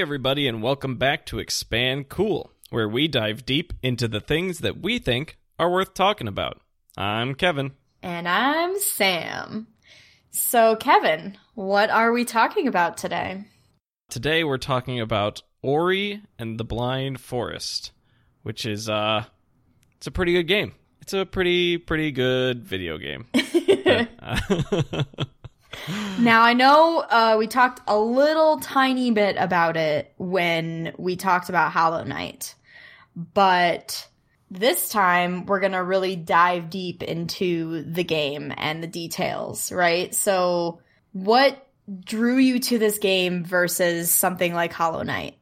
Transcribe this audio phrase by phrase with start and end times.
[0.00, 4.60] Hey, everybody, and welcome back to Expand Cool, where we dive deep into the things
[4.60, 6.58] that we think are worth talking about.
[6.96, 7.72] I'm Kevin.
[8.02, 9.66] And I'm Sam.
[10.30, 13.44] So, Kevin, what are we talking about today?
[14.08, 17.92] Today we're talking about Ori and the Blind Forest,
[18.42, 19.24] which is uh
[19.98, 20.72] it's a pretty good game.
[21.02, 23.26] It's a pretty pretty good video game.
[26.18, 31.48] Now, I know uh, we talked a little tiny bit about it when we talked
[31.48, 32.54] about Hollow Knight,
[33.16, 34.06] but
[34.50, 40.14] this time we're to really dive deep into the game and the details, right?
[40.14, 40.80] So,
[41.12, 41.66] what
[42.04, 45.36] drew you to this game versus something like Hollow Knight?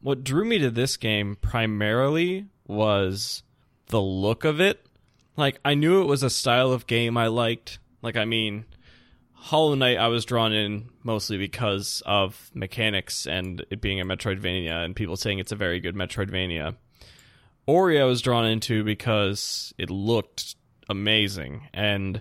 [0.00, 3.42] what drew me to this game primarily was
[3.86, 4.84] the look of it.
[5.36, 7.78] Like I knew it was a style of game I liked.
[8.02, 8.64] Like I mean,
[9.40, 14.84] Hollow Knight I was drawn in mostly because of mechanics and it being a Metroidvania
[14.84, 16.76] and people saying it's a very good Metroidvania.
[17.66, 20.56] Ori I was drawn into because it looked
[20.88, 22.20] amazing and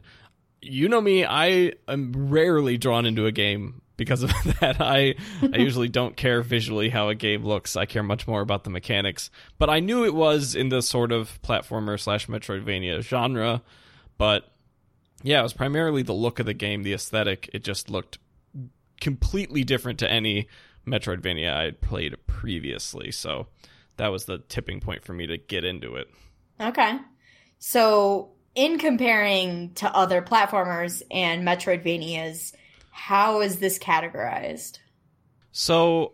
[0.62, 4.78] you know me, I am rarely drawn into a game because of that.
[4.80, 7.76] I I usually don't care visually how a game looks.
[7.76, 9.30] I care much more about the mechanics.
[9.58, 13.64] But I knew it was in the sort of platformer slash Metroidvania genre.
[14.18, 14.52] But
[15.24, 17.50] yeah, it was primarily the look of the game, the aesthetic.
[17.54, 18.20] It just looked
[19.02, 20.48] completely different to any
[20.86, 23.12] Metroidvania I had played previously.
[23.12, 23.48] So
[23.98, 26.10] that was the tipping point for me to get into it.
[26.60, 26.98] Okay.
[27.60, 32.54] So, in comparing to other platformers and Metroidvanias,
[32.90, 34.80] how is this categorized?
[35.52, 36.14] So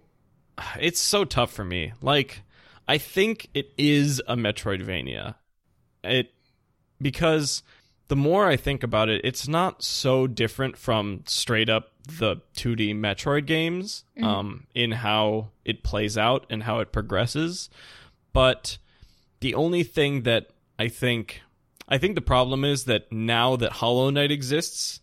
[0.80, 1.94] it's so tough for me.
[2.02, 2.42] Like
[2.88, 5.36] I think it is a Metroidvania.
[6.04, 6.34] It
[7.02, 7.64] because
[8.08, 12.95] the more I think about it, it's not so different from straight up the 2D
[12.95, 17.70] Metroid games um, in how it plays out and how it progresses.
[18.33, 18.77] But
[19.39, 21.42] the only thing that I think
[21.88, 25.02] I think the problem is that now that Hollow Knight exists,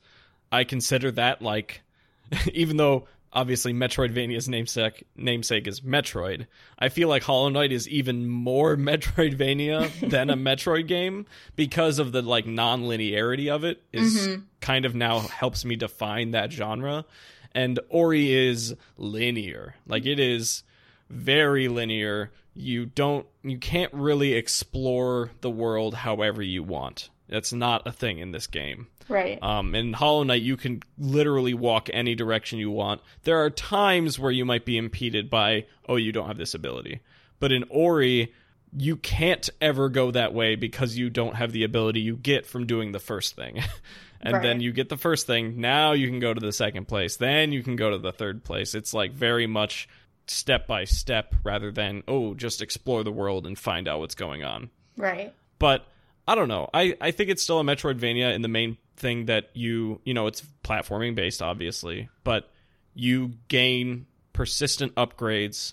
[0.50, 1.82] I consider that like
[2.52, 6.46] even though obviously Metroidvania's namesake namesake is Metroid,
[6.78, 11.26] I feel like Hollow Knight is even more Metroidvania than a Metroid game
[11.56, 14.42] because of the like non-linearity of it is mm-hmm.
[14.60, 17.04] kind of now helps me define that genre.
[17.52, 19.74] And Ori is linear.
[19.86, 20.62] Like it is
[21.08, 22.30] very linear.
[22.54, 27.10] You don't you can't really explore the world however you want.
[27.30, 28.88] That's not a thing in this game.
[29.08, 29.42] Right.
[29.42, 33.00] Um, in Hollow Knight, you can literally walk any direction you want.
[33.22, 37.00] There are times where you might be impeded by, oh, you don't have this ability.
[37.38, 38.32] But in Ori,
[38.76, 42.66] you can't ever go that way because you don't have the ability you get from
[42.66, 43.62] doing the first thing.
[44.20, 44.42] and Right.
[44.42, 45.60] then you get the first thing.
[45.60, 47.16] Now you can go to the second place.
[47.16, 48.74] Then you can go to the third place.
[48.74, 49.88] It's like very much
[50.26, 54.44] step by step rather than, oh, just explore the world and find out what's going
[54.44, 55.34] on right.
[55.58, 55.84] but
[56.30, 56.70] I don't know.
[56.72, 60.28] I, I think it's still a Metroidvania in the main thing that you you know
[60.28, 62.52] it's platforming based obviously, but
[62.94, 65.72] you gain persistent upgrades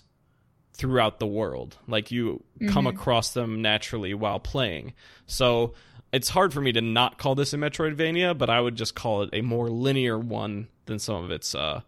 [0.72, 1.76] throughout the world.
[1.86, 4.94] Like you come across them naturally while playing.
[5.26, 5.74] So
[6.12, 9.22] it's hard for me to not call this a Metroidvania, but I would just call
[9.22, 11.82] it a more linear one than some of its uh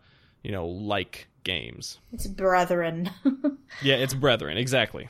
[0.44, 1.98] you know like games.
[2.12, 3.10] It's brethren.
[3.82, 5.08] Yeah, it's brethren, exactly.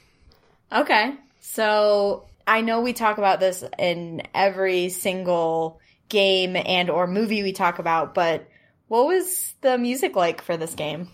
[0.73, 1.15] okay.
[1.41, 7.53] So, I know we talk about this in every single game and or movie we
[7.53, 8.49] talk about, but
[8.89, 11.07] what was the music like for this game?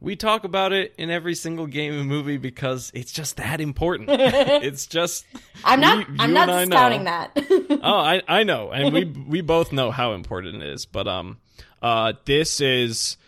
[0.00, 4.08] We talk about it in every single game and movie because it's just that important.
[4.10, 5.24] it's just
[5.64, 6.68] I'm not you- I'm not and I know.
[6.68, 7.80] discounting that.
[7.84, 10.84] oh, I I know, and we we both know how important it is.
[10.84, 11.38] But um,
[11.80, 13.18] uh, this is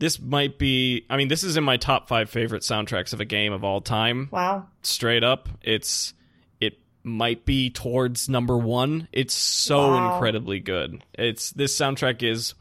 [0.00, 1.04] this might be.
[1.08, 3.80] I mean, this is in my top five favorite soundtracks of a game of all
[3.80, 4.28] time.
[4.32, 4.66] wow.
[4.82, 6.14] Straight up, it's
[6.60, 9.08] it might be towards number one.
[9.12, 9.94] It's so Wow.
[10.14, 11.02] incredibly good.
[11.14, 12.54] It's this soundtrack is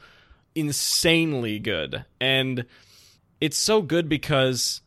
[0.56, 2.66] insanely good, and
[3.42, 4.82] it's so good because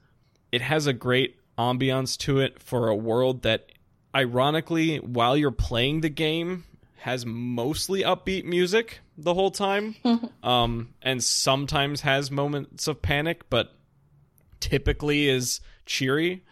[0.53, 3.71] it has a great ambiance to it for a world that
[4.15, 6.65] ironically while you're playing the game
[6.99, 9.95] has mostly upbeat music the whole time
[10.43, 13.73] um and sometimes has moments of panic but
[14.61, 16.43] typically is cheery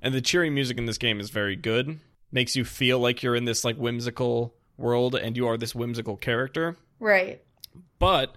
[0.00, 1.98] and the cheery music in this game is very good
[2.30, 6.16] makes you feel like you're in this like whimsical world and you are this whimsical
[6.16, 7.40] character Right.
[7.98, 8.36] but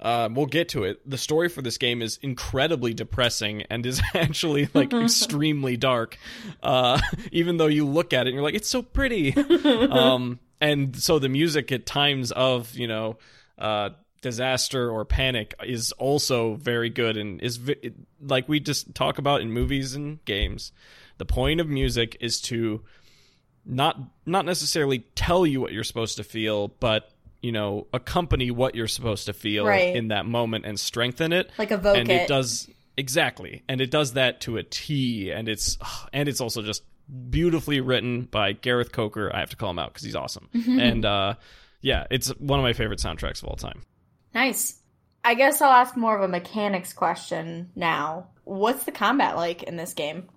[0.00, 1.08] uh, we'll get to it.
[1.08, 6.18] The story for this game is incredibly depressing and is actually like extremely dark.
[6.62, 7.00] Uh,
[7.32, 9.34] even though you look at it and you're like, it's so pretty.
[9.34, 13.18] um, and so the music at times of you know
[13.58, 13.90] uh,
[14.22, 19.40] disaster or panic is also very good and is vi- like we just talk about
[19.42, 20.72] in movies and games.
[21.18, 22.82] The point of music is to
[23.64, 28.74] not not necessarily tell you what you're supposed to feel, but you know, accompany what
[28.74, 29.94] you're supposed to feel Right.
[29.94, 31.50] in that moment and strengthen it.
[31.58, 32.22] Like evoke and it.
[32.22, 35.30] it does exactly, and it does that to a T.
[35.30, 35.76] And it's
[36.12, 36.82] and it's also just
[37.30, 39.30] beautifully written by Gareth Coker.
[39.34, 40.48] I have to call him out because he's awesome.
[40.54, 41.34] And uh,
[41.80, 43.82] yeah, it's one of my favorite soundtracks of all time.
[44.34, 44.80] Nice.
[45.24, 48.28] I guess I'll ask more of a mechanics question now.
[48.44, 50.28] What's the combat like in this game?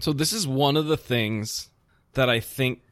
[0.00, 1.68] So this is one of the things
[2.14, 2.82] that I think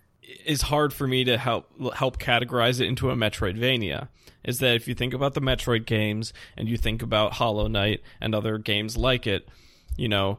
[0.45, 4.09] is hard for me to help help categorize it into a Metroidvania.
[4.45, 8.03] Is that if you think about the Metroid games and you think about Hollow Knight
[8.21, 9.49] and other games like it,
[9.97, 10.39] you know,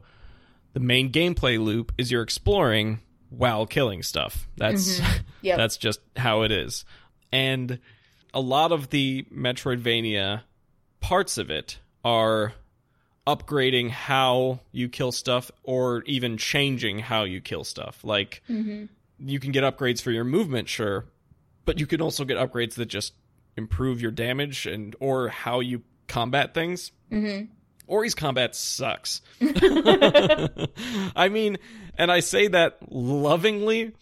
[0.73, 2.99] the main gameplay loop is you're exploring
[3.29, 4.47] while killing stuff.
[4.57, 5.01] That's
[5.41, 5.57] Yep.
[5.57, 6.83] that's just how it is.
[7.31, 7.79] And
[8.33, 10.41] a lot of the Metroidvania
[10.99, 12.53] parts of it are
[13.25, 18.03] upgrading how you kill stuff or even changing how you kill stuff.
[18.03, 21.05] Like you can get upgrades for your movement, sure,
[21.65, 23.13] but you can also get upgrades that just
[23.57, 26.91] improve your damage and or how you combat things.
[27.11, 27.51] Mm-hmm.
[27.87, 29.21] Ori's combat sucks.
[29.41, 31.57] I mean,
[31.97, 33.93] and I say that lovingly.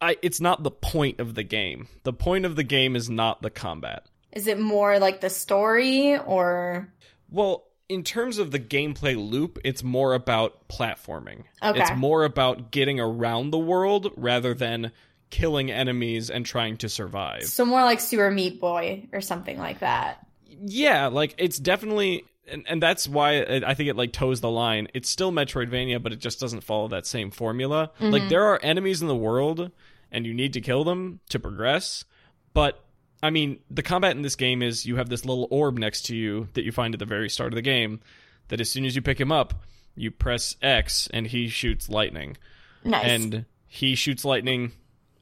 [0.00, 1.88] I it's not the point of the game.
[2.04, 4.06] The point of the game is not the combat.
[4.32, 6.88] Is it more like the story or
[7.28, 11.42] Well, in terms of the gameplay loop, it's more about platforming.
[11.62, 11.80] Okay.
[11.80, 14.92] It's more about getting around the world rather than
[15.30, 17.44] killing enemies and trying to survive.
[17.44, 20.26] so more like Super Meat Boy or something like that?
[20.46, 24.88] Yeah, like it's definitely and, and that's why I think it like toes the line.
[24.94, 27.90] It's still Metroidvania, but it just doesn't follow that same formula.
[28.00, 29.70] Like there are enemies in the world
[30.12, 32.04] and you need to kill them to progress,
[32.52, 32.84] but
[33.22, 36.16] I mean, the combat in this game is you have this little orb next to
[36.16, 38.00] you that you find at the very start of the game
[38.48, 39.62] that as soon as you pick him up,
[39.94, 42.36] you press X and he shoots lightning.
[42.82, 43.04] Nice.
[43.04, 44.72] And he shoots lightning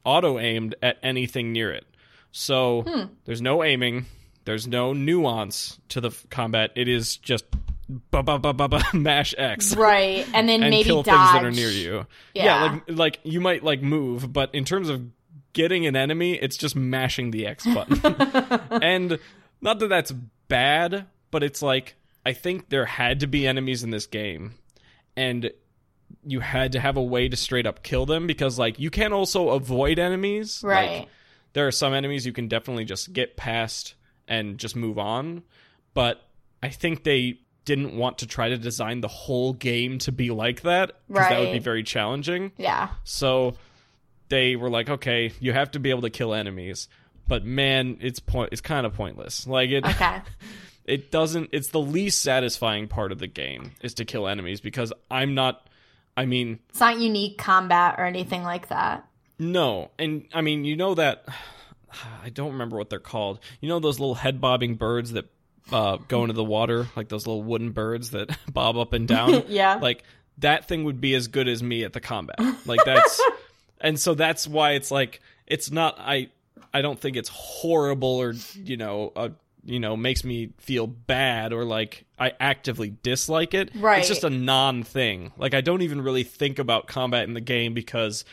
[0.05, 1.85] auto aimed at anything near it.
[2.31, 3.03] So Hmm.
[3.25, 4.05] there's no aiming,
[4.49, 6.71] there's no nuance to the combat.
[6.75, 7.45] It is just
[8.11, 10.25] ba ba ba ba ba mash X right.
[10.33, 11.15] And then and maybe kill dodge.
[11.15, 12.07] things that are near you.
[12.33, 12.79] Yeah.
[12.87, 15.03] like like you might like move, but in terms of
[15.53, 18.01] getting an enemy, it's just mashing the X button.
[18.81, 19.19] and
[19.61, 20.11] not that that's
[20.47, 21.93] bad, but it's like
[22.25, 24.55] I think there had to be enemies in this game,
[25.15, 25.51] and
[26.25, 29.13] you had to have a way to straight up kill them because like you can
[29.13, 30.63] also avoid enemies.
[30.63, 31.07] Like, Right.
[31.53, 33.93] there are some enemies you can definitely just get past
[34.29, 35.43] and just move on,
[35.93, 36.21] but
[36.63, 40.61] I think they didn't want to try to design the whole game to be like
[40.61, 42.51] that because that would be very challenging.
[42.57, 42.89] yeah.
[43.03, 43.55] So
[44.29, 46.87] they were like, okay, you have to be able to kill enemies,
[47.27, 49.45] but man, it's point it's kind of pointless.
[49.45, 50.21] Like it Okay.
[50.85, 54.91] it doesn't it's the least satisfying part of the game is to kill enemies because
[55.11, 55.67] I'm not
[56.17, 59.05] I mean, It's not unique combat or anything like that.
[59.37, 59.91] no.
[59.99, 61.25] And I mean, you know that
[62.23, 63.39] I don't remember what they're called.
[63.61, 65.25] You know those little head bobbing birds that
[65.71, 69.43] uh, go into the water, like those little wooden birds that bob up and down.
[69.49, 69.75] Yeah.
[69.75, 70.03] Like
[70.39, 72.39] that thing would be as good as me at the combat.
[72.65, 73.21] Like that's
[73.81, 76.29] and so that's why it's like it's not I
[76.73, 79.29] I don't think it's horrible or you know uh,
[79.65, 83.71] you know makes me feel bad or like I actively dislike it.
[83.75, 83.99] Right.
[83.99, 85.31] It's just a non thing.
[85.37, 88.23] Like I don't even really think about combat in the game because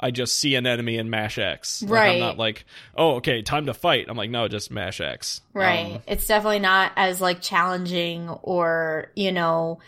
[0.00, 1.82] I just see an enemy and mash X.
[1.82, 2.08] Like, Right.
[2.14, 2.64] I'm not like,
[2.96, 4.06] oh, okay, time to fight.
[4.08, 5.40] I'm like, no, just mash X.
[5.52, 5.94] Right.
[5.96, 9.78] Um, it's definitely not as like challenging or, you know,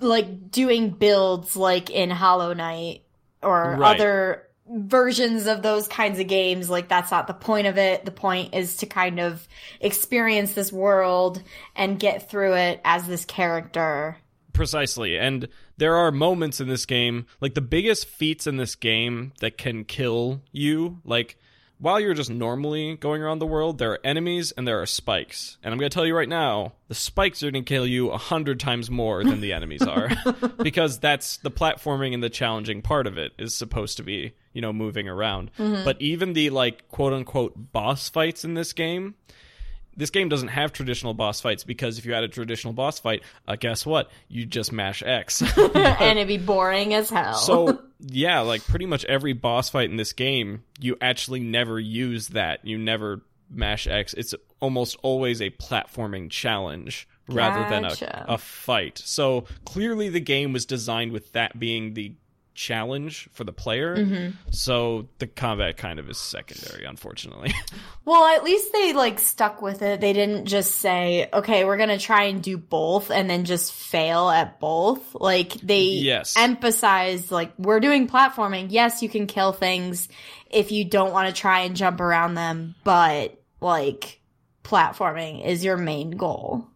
[0.00, 3.02] like doing builds like in Hollow Knight
[3.42, 4.00] or Right.
[4.00, 6.68] other versions of those kinds of games.
[6.70, 8.04] Like that's not the point of it.
[8.04, 9.46] The point is to kind of
[9.80, 11.42] experience this world
[11.76, 14.16] and get through it as this character.
[14.52, 15.16] Precisely.
[15.18, 19.56] And there are moments in this game, like the biggest feats in this game that
[19.56, 21.38] can kill you, like
[21.78, 25.58] while you're just normally going around the world, there are enemies and there are spikes.
[25.62, 28.10] And I'm going to tell you right now, the spikes are going to kill you
[28.10, 30.10] a hundred times more than the enemies are.
[30.62, 34.60] because that's the platforming and the challenging part of it is supposed to be, you
[34.60, 35.52] know, moving around.
[35.58, 35.84] Mm-hmm.
[35.84, 39.14] But even the like quote unquote boss fights in this game,
[39.98, 43.22] this game doesn't have traditional boss fights because if you had a traditional boss fight,
[43.46, 44.10] uh, guess what?
[44.28, 45.42] You just mash X.
[45.74, 47.34] and it'd be boring as hell.
[47.34, 52.28] so yeah, like pretty much every boss fight in this game, you actually never use
[52.28, 52.64] that.
[52.64, 54.14] You never mash X.
[54.14, 59.02] It's almost always a platforming challenge rather than a, a fight.
[59.04, 62.14] So clearly the game was designed with that being the
[62.58, 63.96] challenge for the player.
[63.96, 64.30] Mm-hmm.
[64.50, 67.54] So the combat kind of is secondary, unfortunately.
[68.04, 70.00] Well, at least they like stuck with it.
[70.00, 73.70] They didn't just say, "Okay, we're going to try and do both," and then just
[73.70, 75.14] fail at both.
[75.14, 76.34] Like they Yes.
[76.38, 78.68] emphasized, like we're doing platforming.
[78.70, 80.08] Yes, you can kill things
[80.50, 84.20] if you don't want to try and jump around them, but like
[84.64, 86.66] platforming is your main goal.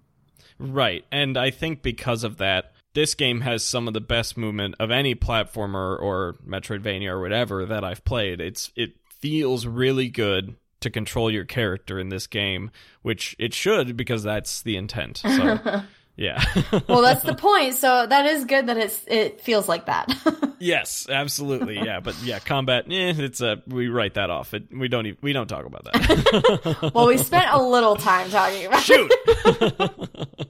[0.59, 1.07] Right.
[1.11, 4.91] And I think because of that, this game has some of the best movement of
[4.91, 8.41] any platformer or Metroidvania or whatever that I've played.
[8.41, 12.71] It's it feels really good to control your character in this game,
[13.03, 15.19] which it should because that's the intent.
[15.19, 15.59] So
[16.17, 16.45] yeah.
[16.89, 17.75] Well, that's the point.
[17.75, 20.13] So that is good that it's it feels like that.
[20.59, 21.77] yes, absolutely.
[21.77, 24.53] Yeah, but yeah, combat eh, it's a we write that off.
[24.53, 26.93] It, we don't even, we don't talk about that.
[26.95, 29.11] well, we spent a little time talking about Shoot.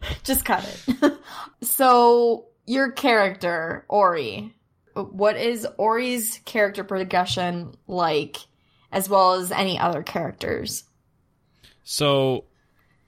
[0.25, 1.15] Just cut it.
[1.63, 4.55] so, your character, Ori,
[4.95, 8.37] what is Ori's character progression like,
[8.91, 10.85] as well as any other characters?
[11.85, 12.45] So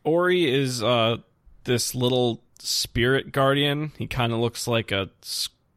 [0.03, 1.19] Ori is uh
[1.65, 3.93] this little spirit guardian.
[3.99, 5.11] He kind of looks like a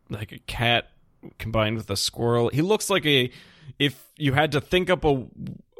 [0.09, 0.89] like a cat
[1.37, 2.49] combined with a squirrel.
[2.49, 3.31] He looks like a
[3.79, 5.25] if you had to think up a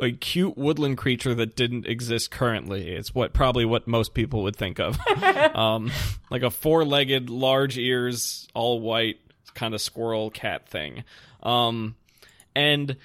[0.02, 2.90] a cute woodland creature that didn't exist currently.
[2.90, 4.98] It's what probably what most people would think of.
[5.56, 5.92] um
[6.30, 9.18] like a four-legged, large ears, all white
[9.56, 11.04] kind of squirrel cat thing.
[11.44, 11.96] Um
[12.56, 12.98] and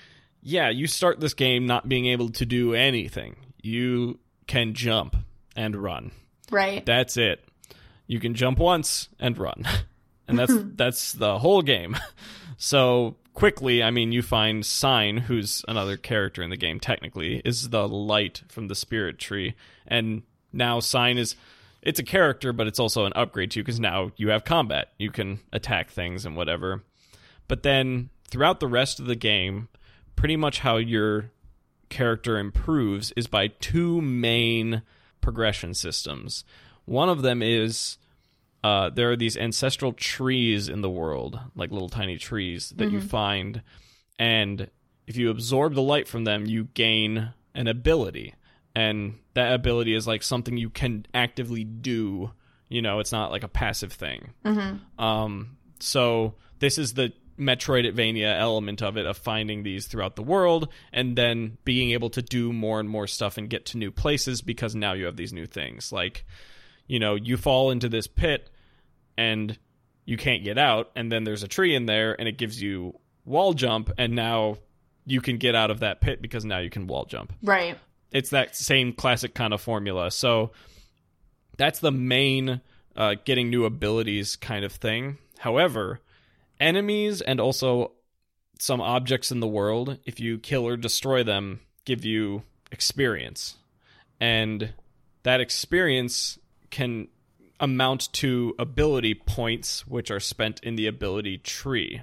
[0.42, 3.36] yeah, you start this game not being able to do anything.
[3.62, 5.16] You can jump
[5.54, 6.10] and run.
[6.50, 6.84] Right.
[6.84, 7.44] That's it.
[8.06, 9.64] You can jump once and run.
[10.28, 11.96] And that's that's the whole game.
[12.56, 17.70] So quickly, I mean, you find Sein, who's another character in the game technically, is
[17.70, 19.54] the light from the spirit tree.
[19.86, 20.22] And
[20.52, 21.36] now Sein is
[21.82, 24.92] it's a character, but it's also an upgrade to you because now you have combat.
[24.98, 26.84] You can attack things and whatever.
[27.48, 29.68] But then throughout the rest of the game,
[30.14, 31.30] pretty much how your
[31.88, 34.82] character improves is by two main
[35.20, 36.44] progression systems.
[36.84, 37.98] One of them is
[38.64, 43.00] uh, there are these ancestral trees in the world, like little tiny trees that you
[43.00, 43.62] find,
[44.18, 44.70] and
[45.06, 48.34] if you absorb the light from them, you gain an ability,
[48.74, 52.30] and that ability is like something you can actively do.
[52.68, 54.30] You know, it's not like a passive thing.
[54.98, 60.68] Um, so this is the Metroidvania element of it of finding these throughout the world
[60.92, 64.40] and then being able to do more and more stuff and get to new places
[64.42, 65.92] because now you have these new things.
[65.92, 66.24] Like,
[66.86, 68.50] you know, you fall into this pit
[69.16, 69.58] and
[70.04, 72.98] you can't get out and then there's a tree in there and it gives you
[73.24, 74.56] wall jump and now
[75.06, 77.78] you can get out of that pit because now you can wall jump Right.
[78.10, 80.10] it's that same classic kind of formula.
[80.10, 80.50] So
[81.56, 82.60] that's the main
[82.96, 85.18] uh, getting new abilities kind of thing.
[85.38, 86.00] However,
[86.58, 87.92] enemies and also
[88.58, 93.56] some objects in the world, if you kill or destroy them, give you experience.
[94.20, 94.72] And
[95.24, 96.38] that experience
[96.72, 97.06] can
[97.60, 102.02] amount to ability points, which are spent in the ability tree.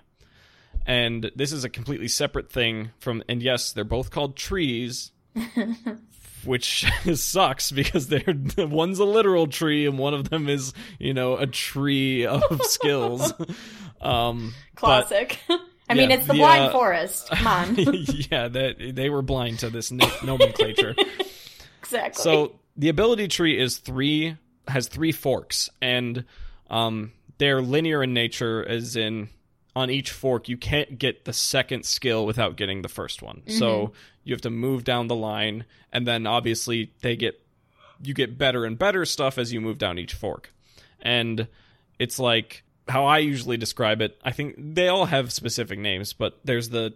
[0.85, 5.11] And this is a completely separate thing from, and yes, they're both called trees,
[6.45, 6.85] which
[7.15, 8.23] sucks because they're
[8.57, 13.33] one's a literal tree and one of them is you know a tree of skills
[14.01, 15.37] um but- Classic.
[15.91, 17.29] I mean, Yeah, it's the the, blind uh, forest.
[17.31, 17.75] Come on.
[18.29, 20.95] yeah that they were blind to this no- nomenclature
[21.81, 22.21] exactly.
[22.23, 24.37] so the ability tree is three
[24.69, 26.25] has three forks and
[26.69, 29.29] um they're linear in nature as in
[29.75, 33.43] on each fork you can't get the second skill without getting the first one.
[33.47, 37.41] So you have to move down the line and then obviously they get
[38.01, 40.53] you get better and better stuff as you move down each fork.
[41.01, 41.47] And
[41.99, 46.39] it's like how i usually describe it i think they all have specific names but
[46.43, 46.93] there's the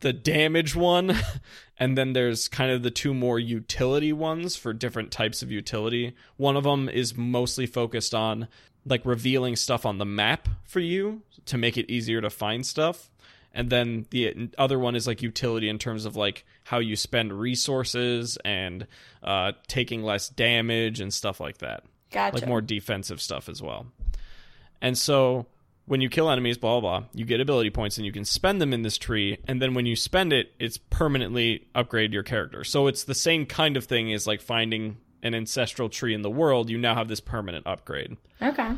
[0.00, 1.14] the damage one
[1.78, 6.14] and then there's kind of the two more utility ones for different types of utility
[6.36, 8.48] one of them is mostly focused on
[8.86, 13.10] like revealing stuff on the map for you to make it easier to find stuff
[13.54, 17.32] and then the other one is like utility in terms of like how you spend
[17.32, 18.86] resources and
[19.22, 22.36] uh, taking less damage and stuff like that gotcha.
[22.36, 23.86] like more defensive stuff as well.
[24.80, 25.46] And so
[25.88, 28.60] when you kill enemies, blah blah blah, you get ability points and you can spend
[28.60, 29.38] them in this tree.
[29.48, 32.62] And then when you spend it, it's permanently upgrade your character.
[32.62, 36.30] So it's the same kind of thing as like finding an ancestral tree in the
[36.30, 36.70] world.
[36.70, 38.16] You now have this permanent upgrade.
[38.40, 38.70] okay.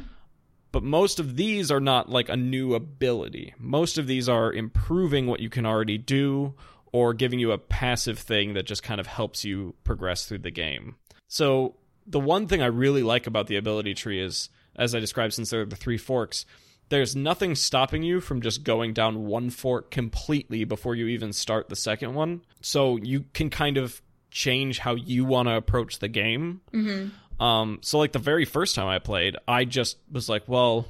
[0.72, 3.54] But most of these are not like a new ability.
[3.58, 6.54] Most of these are improving what you can already do
[6.92, 10.50] or giving you a passive thing that just kind of helps you progress through the
[10.52, 10.94] game.
[11.26, 11.74] So,
[12.06, 15.50] the one thing I really like about the ability tree is, as I described, since
[15.50, 16.46] there are the three forks,
[16.90, 21.68] there's nothing stopping you from just going down one fork completely before you even start
[21.68, 22.42] the second one.
[22.60, 26.60] So you can kind of change how you want to approach the game.
[26.72, 27.42] Mm-hmm.
[27.42, 30.86] Um, so like the very first time I played, I just was like, well,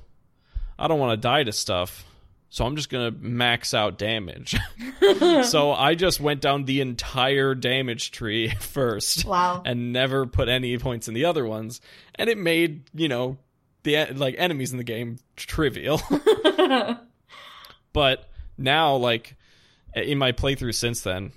[0.79, 2.05] I don't want to die to stuff.
[2.49, 4.57] So I'm just going to max out damage.
[5.45, 9.25] so I just went down the entire damage tree first.
[9.25, 9.63] Wow.
[9.65, 11.81] And never put any points in the other ones.
[12.17, 13.37] And it made, you know,
[13.83, 16.01] the like enemies in the game trivial.
[17.93, 19.37] but now like
[19.95, 21.33] in my playthrough since then,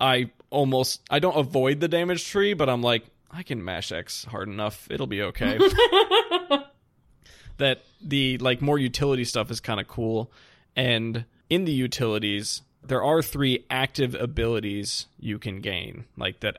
[0.00, 4.24] I almost I don't avoid the damage tree, but I'm like I can mash X
[4.24, 4.86] hard enough.
[4.90, 5.58] It'll be okay.
[7.58, 10.32] that the like more utility stuff is kind of cool
[10.74, 16.58] and in the utilities there are three active abilities you can gain like that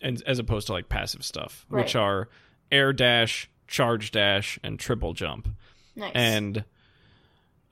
[0.00, 1.84] and as opposed to like passive stuff Right.
[1.84, 2.28] which are
[2.70, 5.48] air dash charge dash and triple jump.
[5.96, 6.12] Nice.
[6.14, 6.64] and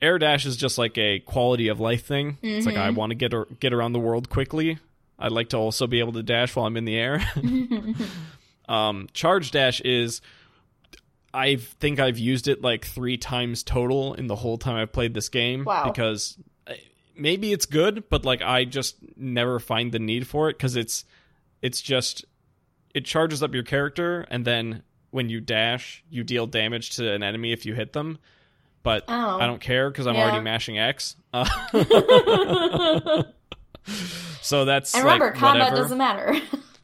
[0.01, 2.37] air dash is just like a quality of life thing.
[2.41, 4.79] It's like i want to get get around the world quickly.
[5.19, 7.21] I'd like to also be able to dash while i'm in the air.
[8.67, 10.21] Um charge dash is
[11.33, 15.13] i think i've used it like three times total in the whole time i've played
[15.15, 15.85] this game Wow.
[15.85, 16.37] because
[16.67, 16.73] uh,
[17.15, 21.03] maybe it's good but like i just never find the need for it because it's
[21.63, 22.25] it's just
[22.93, 27.23] it charges up your character and then when you dash you deal damage to an
[27.23, 28.17] enemy if you hit them
[28.83, 29.39] but Oh.
[29.39, 30.23] i don't care because i'm Yeah.
[30.23, 31.45] already mashing x uh,
[34.41, 35.81] so that's and remember, like, combat whatever.
[35.83, 36.35] doesn't matter.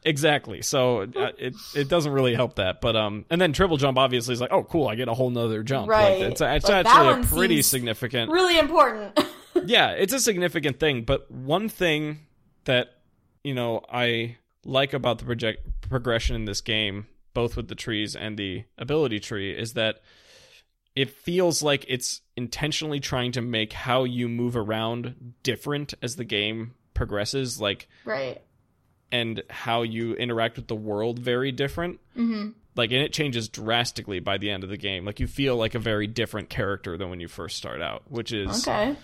[0.04, 3.98] exactly so uh, it it doesn't really help that but um and then triple jump
[3.98, 6.20] obviously is like oh cool i get a whole nother jump Right.
[6.20, 9.18] like it's, it's that actually a pretty significant really important.
[9.64, 11.02] yeah, it's a significant thing.
[11.02, 12.20] But one thing
[12.64, 12.88] that
[13.42, 17.06] you know I like about the project progression in this game,
[17.36, 20.00] both with the trees and the ability tree, is that
[20.94, 26.24] it feels like it's intentionally trying to make how you move around different as the
[26.24, 28.40] game progresses, like right.
[29.12, 32.00] and how you interact with the world very different.
[32.14, 35.04] hmm Like, and it changes drastically by the end of the game.
[35.04, 38.32] Like, you feel like a very different character than when you first start out, which
[38.32, 38.96] is Okay.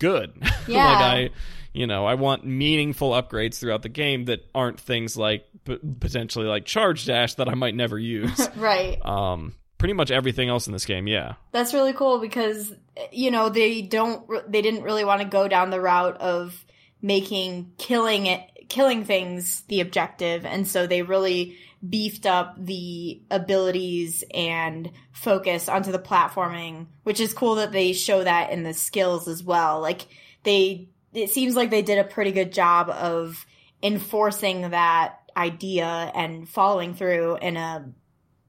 [0.00, 0.32] Good.
[0.66, 0.84] Yeah.
[0.86, 1.30] like I,
[1.72, 6.46] you know, I want meaningful upgrades throughout the game that aren't things like p- potentially
[6.46, 8.48] like charge dash that I might never use.
[8.56, 8.98] Right.
[9.04, 11.34] um, pretty much everything else in this game, yeah.
[11.52, 12.72] That's really cool because
[13.12, 16.64] you know they don't re- they didn't really want to go down the route of
[17.02, 21.56] making killing it killing things the objective and so they really
[21.88, 28.22] beefed up the abilities and focus onto the platforming which is cool that they show
[28.22, 29.80] that in the skills as well.
[29.80, 30.06] Like
[30.42, 33.46] they it seems like they did a pretty good job of
[33.82, 37.90] enforcing that idea and following through in a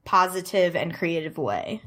[0.04, 1.80] positive and creative way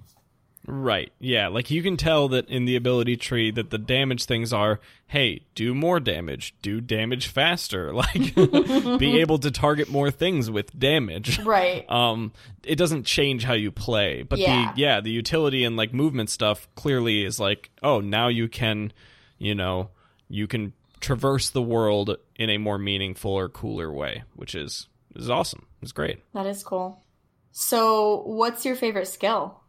[0.67, 1.11] Right.
[1.19, 4.79] Yeah, like you can tell that in the ability tree that the damage things are,
[5.07, 8.33] hey, do more damage, do damage faster, like
[8.99, 11.39] be able to target more things with damage.
[11.39, 12.31] right um
[12.63, 14.71] it doesn't change how you play but Yeah.
[14.73, 18.91] the yeah the utility and like movement stuff clearly is like oh now you can
[19.37, 19.89] you know
[20.29, 25.29] you can traverse the world in a more meaningful or cooler way which is is
[25.29, 27.03] awesome it's great That is cool.
[27.51, 29.61] So, what's your favorite skill?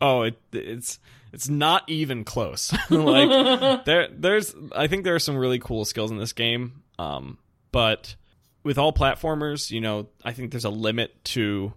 [0.00, 0.98] Oh it it's
[1.32, 2.72] it's not even close.
[2.90, 7.38] Like there there's i think there are some really cool skills in this game um
[7.72, 8.16] but
[8.64, 11.72] with all platformers you know i think there's a limit to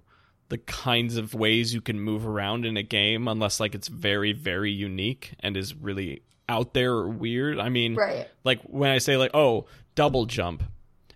[0.49, 4.33] the kinds of ways you can move around in a game unless like it's very
[4.33, 7.57] very unique and is really out there or weird.
[7.57, 8.27] I mean Right.
[8.43, 10.61] like when i say like oh double jump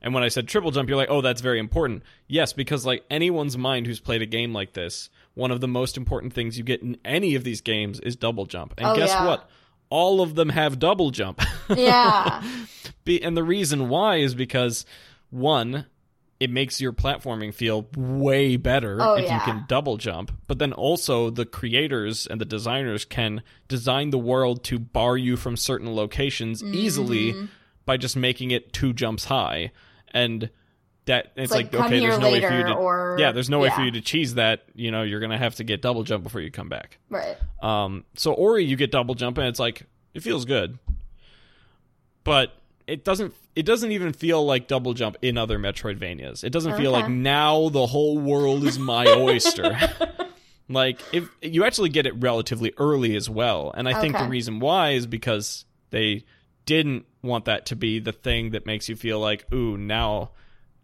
[0.02, 2.04] and when i said triple jump you're like oh that's very important.
[2.28, 5.96] Yes because like anyone's mind who's played a game like this one of the most
[5.98, 9.10] important things you get in any of these games is double jump and Oh, guess
[9.10, 9.26] yeah.
[9.26, 9.50] what
[9.90, 12.44] all of them have double jump Yeah.
[13.06, 14.86] Be, and the reason why is because
[15.30, 15.86] one,
[16.40, 20.32] it makes your platforming feel way better Oh, if you can double jump.
[20.48, 25.36] But then also the creators and the designers can design the world to bar you
[25.38, 27.46] from certain locations easily Mm-hmm.
[27.86, 29.72] by just making it two jumps high.
[30.12, 30.50] And
[31.08, 33.60] that it's, like, like, okay, there's no way for you to or- yeah, there's no
[33.60, 34.64] way for you to cheese that.
[34.76, 37.00] You know, you're gonna have to get double jump before you come back.
[37.10, 37.36] right.
[37.62, 40.78] Um, so Ori, you get double jump, and it's like it feels good,
[42.24, 42.54] but
[42.86, 43.34] it doesn't.
[43.56, 46.44] It doesn't even feel like double jump in other Metroidvanias.
[46.44, 49.76] It doesn't feel like now the whole world is my oyster.
[50.70, 54.60] like if you actually get it relatively early as well, and I think the reason
[54.60, 56.24] why is because they
[56.66, 60.32] didn't want that to be the thing that makes you feel like, ooh, now,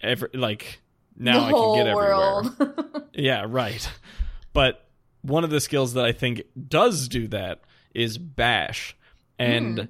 [0.03, 0.81] every like
[1.17, 2.43] now I can get everywhere.
[3.15, 3.87] Yeah, right.
[4.53, 4.85] But
[5.21, 7.61] one of the skills that I think does do that
[7.93, 8.95] is bash.
[9.37, 9.85] And Hmm.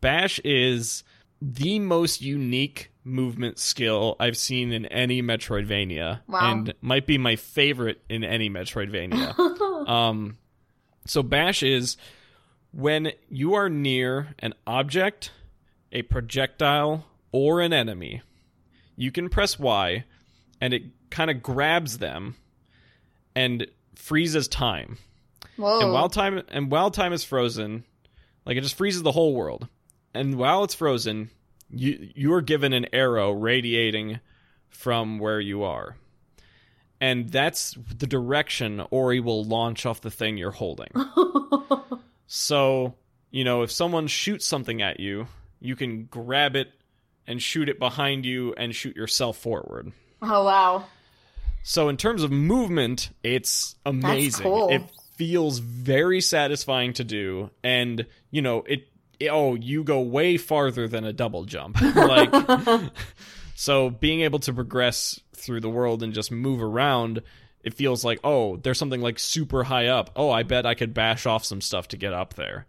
[0.00, 1.04] bash is
[1.42, 6.38] the most unique movement skill I've seen in any Metroidvania Wow.
[6.40, 9.38] and might be my favorite in any Metroidvania.
[9.88, 10.38] um
[11.06, 11.96] so bash is
[12.72, 15.30] when you are near an object,
[15.92, 18.22] a projectile, or an enemy,
[18.96, 20.04] you can press Y
[20.60, 22.36] and it kind of grabs them
[23.34, 24.98] and freezes time.
[25.56, 25.80] Whoa.
[25.80, 27.84] And while time and while time is frozen,
[28.44, 29.68] like it just freezes the whole world.
[30.14, 31.30] And while it's frozen,
[31.70, 34.20] you you are given an arrow radiating
[34.68, 35.96] from where you are.
[37.00, 40.88] And that's the direction Ori will launch off the thing you're holding.
[42.26, 42.94] So,
[43.30, 45.28] you know, if someone shoots something at you,
[45.60, 46.72] you can grab it
[47.26, 49.92] and shoot it behind you and shoot yourself forward.
[50.22, 50.86] oh wow.
[51.62, 54.44] So in terms of movement, it's amazing.
[54.44, 54.68] cool.
[54.70, 54.82] It
[55.16, 58.88] feels very satisfying to do and, you know, it
[59.30, 61.80] oh, you go way farther than a double jump.
[61.96, 62.32] like
[63.56, 67.22] so being able to progress through the world and just move around
[67.62, 70.94] it feels like oh there's something like super high up oh i bet i could
[70.94, 72.66] bash off some stuff to get up there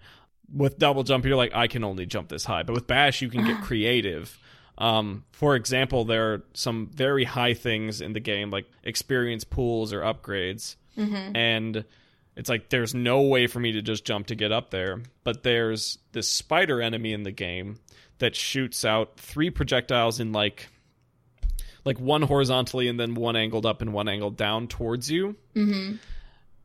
[0.54, 3.30] with double jump you're like i can only jump this high but with bash you
[3.30, 4.38] can get creative
[4.78, 9.94] um, for example there are some very high things in the game like experience pools
[9.94, 10.76] or upgrades
[11.36, 11.86] and
[12.36, 15.44] it's like there's no way for me to just jump to get up there but
[15.44, 17.78] there's this spider enemy in the game
[18.20, 20.68] that shoots out three projectiles in like
[21.88, 25.36] like one horizontally and then one angled up and one angled down towards you.
[25.56, 25.96] Mm-hmm.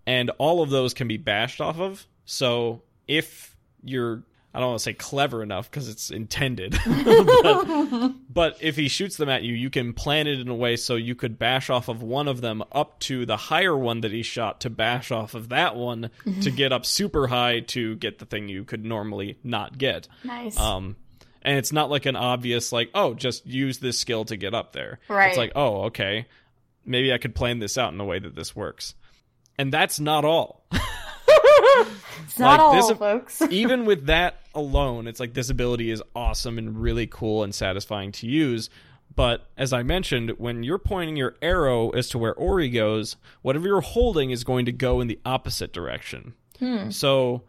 [0.04, 2.04] And all of those can be bashed off of.
[2.24, 8.56] So if you're, I don't want to say clever enough because it's intended, but, but
[8.60, 11.14] if he shoots them at you, you can plan it in a way so you
[11.14, 14.60] could bash off of one of them up to the higher one that he shot
[14.60, 16.10] to bash off of that one
[16.42, 20.06] to get up super high to get the thing you could normally not get.
[20.22, 20.58] Nice.
[20.58, 20.96] Um,
[21.42, 24.72] and it's not like an obvious like, oh, just use this skill to get up
[24.72, 25.00] there.
[25.08, 25.28] Right.
[25.28, 26.26] It's like, oh, okay,
[26.84, 28.94] maybe I could plan this out in a way that this works.
[29.58, 30.64] And that's not all.
[31.62, 33.42] it's not like, all, this- folks.
[33.50, 38.12] Even with that alone, it's like this ability is awesome and really cool and satisfying
[38.12, 38.70] to use.
[39.14, 43.66] But as I mentioned, when you're pointing your arrow as to where Ori goes, whatever
[43.66, 46.34] you're holding is going to go in the opposite direction.
[46.58, 46.90] Hmm.
[46.90, 47.42] So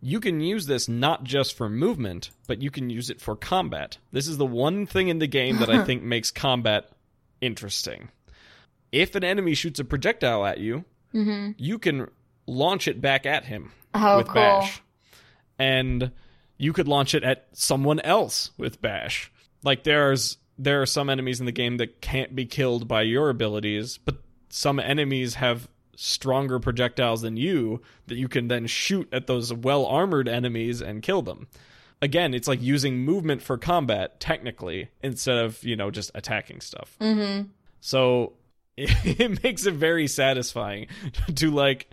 [0.00, 3.98] you can use this not just for movement, but you can use it for combat.
[4.12, 6.90] This is the one thing in the game that I think makes combat
[7.40, 8.10] interesting.
[8.92, 11.52] If an enemy shoots a projectile at you, mm-hmm.
[11.56, 12.08] you can
[12.46, 14.34] launch it back at him Oh, with cool.
[14.34, 14.82] bash.
[15.58, 16.10] And
[16.58, 19.30] you could launch it at someone else with bash.
[19.62, 23.28] Like there's there are some enemies in the game that can't be killed by your
[23.28, 24.16] abilities, but
[24.48, 29.84] some enemies have stronger projectiles than you that you can then shoot at those well
[29.86, 31.46] armored enemies and kill them.
[32.02, 36.96] Again, it's like using movement for combat technically instead of, you know, just attacking stuff.
[37.00, 37.48] Mm-hmm.
[37.80, 38.34] So
[39.04, 40.86] it makes it very satisfying
[41.34, 41.90] to like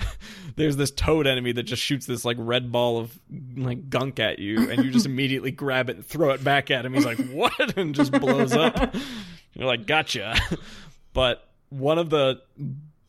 [0.56, 3.16] there's this toad enemy that just shoots this like red ball of
[3.56, 6.84] like gunk at you and you just immediately grab it and throw it back at
[6.84, 6.94] him.
[6.94, 7.76] He's like what?
[7.76, 8.96] and just blows up.
[9.54, 10.36] You're like gotcha.
[11.12, 12.42] But one of the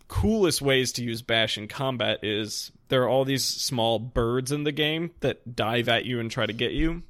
[0.08, 4.66] coolest ways to use bash in combat is there are all these small birds in
[4.66, 7.02] the game that dive at you and try to get you.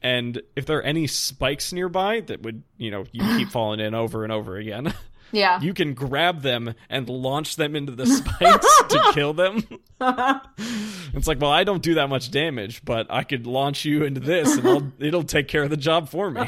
[0.00, 3.94] And if there are any spikes nearby that would you know you keep falling in
[3.94, 4.94] over and over again
[5.34, 5.60] Yeah.
[5.60, 9.62] you can grab them and launch them into the spikes to kill them
[11.14, 14.20] it's like well i don't do that much damage but i could launch you into
[14.20, 16.42] this and I'll, it'll take care of the job for me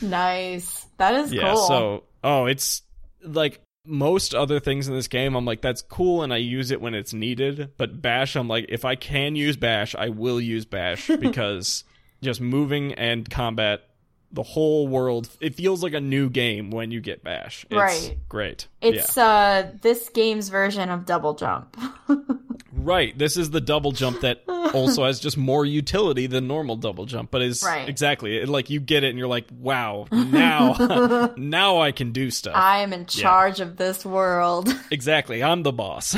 [0.00, 0.86] nice.
[0.98, 1.66] That is yeah cool.
[1.66, 2.82] so oh it's
[3.22, 6.80] like most other things in this game i'm like that's cool and i use it
[6.80, 10.64] when it's needed but bash i'm like if i can use bash i will use
[10.64, 11.84] bash because
[12.22, 13.87] just moving and combat
[14.32, 15.28] the whole world.
[15.40, 17.64] It feels like a new game when you get bash.
[17.70, 18.18] It's Right.
[18.28, 18.66] great.
[18.80, 21.76] It's uh this game's version of double jump.
[22.72, 23.16] right.
[23.18, 24.42] This is the double jump that
[24.74, 27.88] also has just more utility than normal double jump but is Right.
[27.88, 32.30] exactly it, like you get it and you're like wow now now i can do
[32.30, 32.52] stuff.
[32.54, 34.68] I am in charge of this world.
[34.90, 35.42] exactly.
[35.42, 36.14] I'm the boss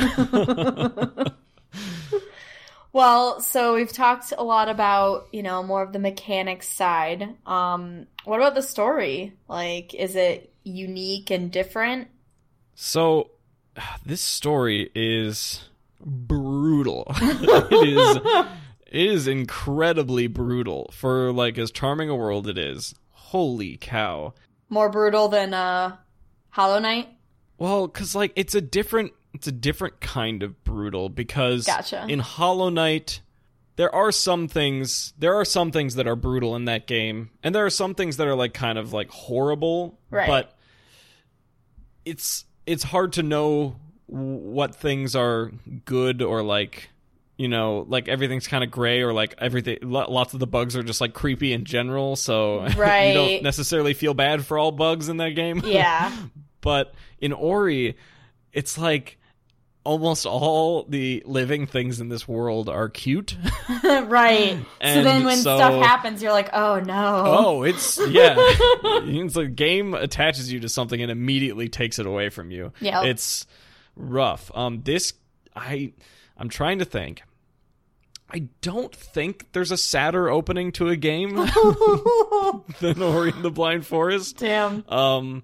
[2.93, 7.35] Well, so we've talked a lot about, you know, more of the mechanics side.
[7.45, 9.33] Um, what about the story?
[9.47, 12.09] Like, is it unique and different?
[12.75, 13.31] So,
[14.05, 15.69] this story is
[16.03, 17.05] brutal.
[17.21, 18.17] it is
[18.87, 22.93] it is incredibly brutal for like as charming a world it is.
[23.09, 24.33] Holy cow.
[24.69, 25.95] More brutal than uh
[26.49, 27.09] Hollow Knight?
[27.57, 32.05] Well, cuz like it's a different it's a different kind of brutal because Gotcha.
[32.07, 33.21] in Hollow Knight
[33.77, 37.55] there are some things there are some things that are brutal in that game and
[37.55, 40.27] there are some things that are like kind of like horrible Right.
[40.27, 40.55] but
[42.05, 43.75] it's it's hard to know
[44.07, 45.51] what things are
[45.85, 46.89] good or like
[47.37, 50.83] you know like everything's kind of gray or like everything lots of the bugs are
[50.83, 55.17] just like creepy in general so you don't necessarily feel bad for all bugs in
[55.17, 56.15] that game Yeah.
[56.61, 57.95] but in Ori,
[58.53, 59.17] it's like
[59.83, 63.35] almost all the living things in this world are cute.
[63.83, 64.57] right.
[64.81, 67.23] so then when so- stuff happens, you're like, oh no.
[67.25, 68.35] oh, it's yeah.
[68.37, 72.71] it's like game attaches you to something and immediately takes it away from you.
[72.79, 73.03] Yeah.
[73.03, 73.45] It's
[73.95, 74.51] rough.
[74.53, 75.13] Um this
[75.55, 75.93] I
[76.37, 77.23] I'm trying to think.
[78.33, 81.35] I don't think there's a sadder opening to a game
[82.79, 84.37] than Ori and the Blind Forest.
[84.37, 84.85] Damn.
[84.87, 85.43] Um,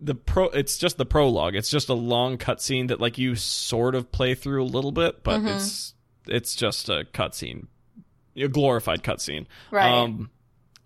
[0.00, 1.54] the pro, it's just the prologue.
[1.54, 5.22] It's just a long cutscene that like you sort of play through a little bit,
[5.24, 5.48] but Mm-hmm.
[5.48, 5.94] it's
[6.26, 7.66] it's just a cutscene,
[8.36, 9.46] a glorified cutscene.
[9.70, 9.90] Right.
[9.90, 10.30] Um,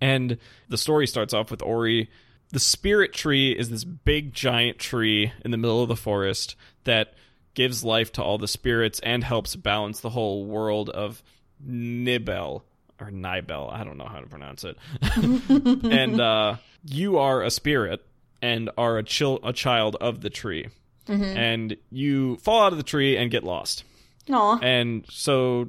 [0.00, 2.10] and the story starts off with Ori.
[2.50, 7.14] The spirit tree is this big giant tree in the middle of the forest that
[7.54, 11.22] gives life to all the spirits and helps balance the whole world of
[11.66, 12.62] Nibel
[13.00, 13.72] or Nibel.
[13.72, 14.76] I don't know how to pronounce it.
[15.84, 18.04] and uh, you are a spirit
[18.42, 20.68] and are a, chil- a child of the tree.
[21.08, 23.84] And you fall out of the tree and get lost.
[24.30, 24.58] Aw.
[24.62, 25.68] And so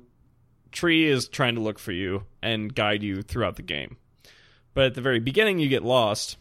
[0.73, 3.97] Tree is trying to look for you and guide you throughout the game.
[4.73, 6.37] But at the very beginning, you get lost,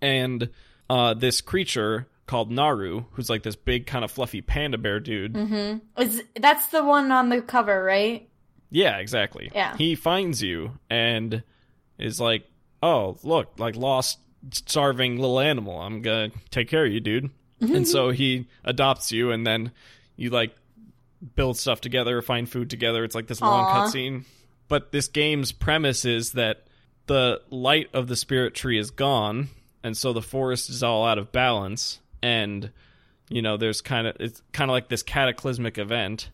[0.00, 0.48] and
[0.88, 5.36] uh, this creature called Naru, who's like this big, kind of fluffy panda bear dude.
[5.98, 8.28] Is that's the one on the cover, right?
[8.70, 9.50] Yeah, exactly.
[9.54, 9.76] Yeah.
[9.76, 11.42] He finds you and
[11.98, 12.48] is like,
[12.82, 14.18] "Oh, look, like lost,
[14.52, 15.80] starving little animal.
[15.80, 17.30] I'm gonna take care of you, dude."
[17.60, 19.72] and so he adopts you, and then
[20.16, 20.54] you like
[21.34, 23.04] build stuff together, find food together.
[23.04, 24.24] It's like this long cutscene.
[24.68, 26.66] But this game's premise is that
[27.06, 29.48] the light of the spirit tree is gone,
[29.82, 32.70] and so the forest is all out of balance, and
[33.28, 36.30] you know, there's kind of it's kind of like this cataclysmic event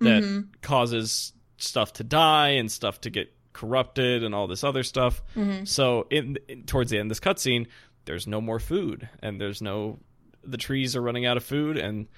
[0.00, 0.48] that mm-hmm.
[0.60, 5.22] causes stuff to die and stuff to get corrupted and all this other stuff.
[5.36, 5.64] Mm-hmm.
[5.64, 7.66] So in, in towards the end of this cutscene,
[8.04, 9.98] there's no more food and there's no
[10.44, 12.08] the trees are running out of food and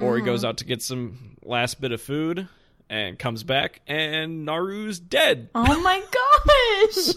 [0.00, 0.48] Ori goes mm-hmm.
[0.48, 2.48] out to get some last bit of food
[2.90, 5.50] and comes back and Naru's dead.
[5.54, 7.14] Oh my gosh.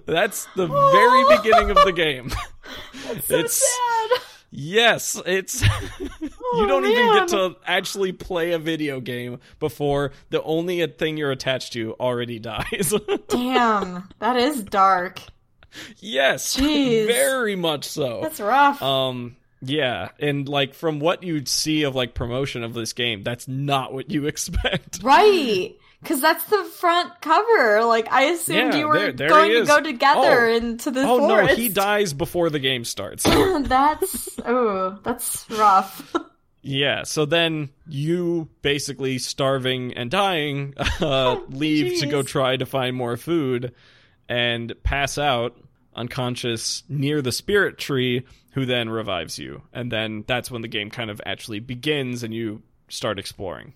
[0.06, 2.30] That's the very beginning of the game.
[3.24, 4.20] So it's sad.
[4.50, 5.62] yes, it's
[6.56, 11.16] you Oh, don't even get to actually play a video game before the only thing
[11.16, 12.92] you're attached to already dies.
[13.28, 14.08] Damn.
[14.20, 15.20] That is dark.
[15.98, 17.06] yes, Jeez.
[17.06, 18.20] very much so.
[18.22, 18.80] That's rough.
[18.82, 23.46] Um, yeah, and like from what you'd see of like promotion of this game, that's
[23.48, 25.02] not what you expect.
[25.02, 25.74] right.
[26.04, 27.82] Cause that's the front cover.
[27.84, 30.54] Like I assumed Yeah, you were there- there going to go together Oh.
[30.54, 31.50] into the Oh forest.
[31.50, 33.24] no, he dies before the game starts.
[33.24, 36.14] that's oh, that's rough.
[36.68, 42.94] Yeah, so then you basically starving and dying uh, leave to go try to find
[42.94, 43.72] more food
[44.28, 45.56] and pass out
[45.94, 49.62] unconscious near the spirit tree, who then revives you.
[49.72, 53.72] And then that's when the game kind of actually begins and you start exploring.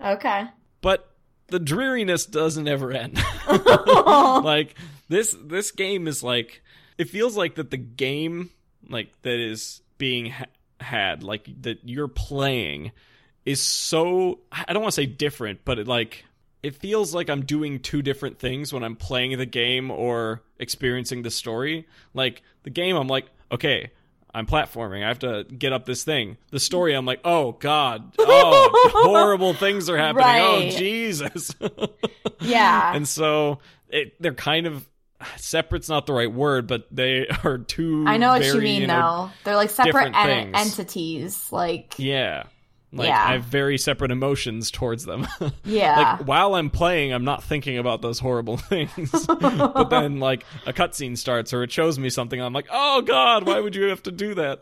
[0.00, 0.44] okay.
[0.80, 1.10] But
[1.48, 3.20] the dreariness doesn't ever end.
[3.48, 4.76] like
[5.08, 6.62] this this game is like
[6.98, 8.50] it feels like that the game
[8.88, 10.32] like that is being
[10.80, 12.92] had like that you're playing
[13.44, 16.24] is so I don't want to say different, but it like
[16.62, 21.22] it feels like I'm doing two different things when I'm playing the game or experiencing
[21.22, 21.86] the story.
[22.14, 23.90] Like the game I'm like, okay,
[24.34, 25.04] I'm platforming.
[25.04, 26.36] I have to get up this thing.
[26.50, 28.14] The story I'm like, oh god.
[28.18, 30.26] Oh, horrible things are happening.
[30.26, 31.54] Oh Jesus.
[32.40, 32.94] Yeah.
[32.94, 34.88] and so it, they're kind of
[35.36, 39.30] separate's not the right word, but they are two I know what you mean know,
[39.30, 39.30] though.
[39.44, 41.50] They're like separate en- entities.
[41.52, 42.44] Like Yeah.
[42.92, 43.22] Like Yeah.
[43.22, 45.26] I have very separate emotions towards them.
[45.64, 46.16] yeah.
[46.18, 49.10] like while I'm playing, I'm not thinking about those horrible things.
[49.26, 53.46] but then like a cutscene starts or it shows me something, I'm like, oh god,
[53.46, 54.60] why would you have to do that?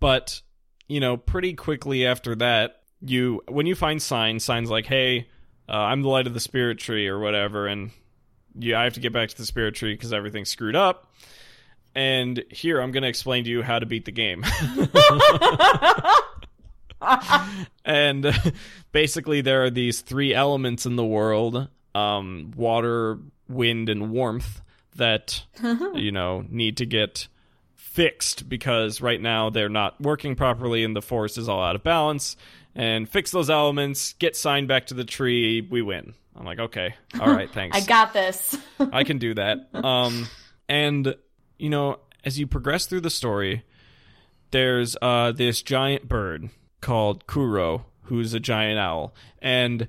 [0.00, 0.42] But
[0.88, 5.28] you know, pretty quickly after that, you when you find signs, signs like, hey,
[5.68, 7.90] uh, I'm the light of the spirit tree or whatever, and
[8.58, 11.12] you, I have to get back to the spirit tree because everything's screwed up.
[11.94, 14.44] And here I'm going to explain to you how to beat the game.
[17.84, 18.54] and
[18.92, 24.60] basically there are these three elements in the world um, water wind and warmth
[24.96, 25.42] that
[25.94, 27.28] you know need to get
[27.74, 31.82] fixed because right now they're not working properly and the forest is all out of
[31.82, 32.36] balance.
[32.78, 36.14] And fix those elements, get signed back to the tree, we win.
[36.36, 37.76] I'm like, okay, all right, thanks.
[37.76, 38.56] I got this.
[38.92, 39.68] I can do that.
[39.74, 40.28] Um,
[40.68, 41.16] and
[41.58, 43.64] you know, as you progress through the story,
[44.52, 49.88] there's uh this giant bird called Kuro, who's a giant owl, and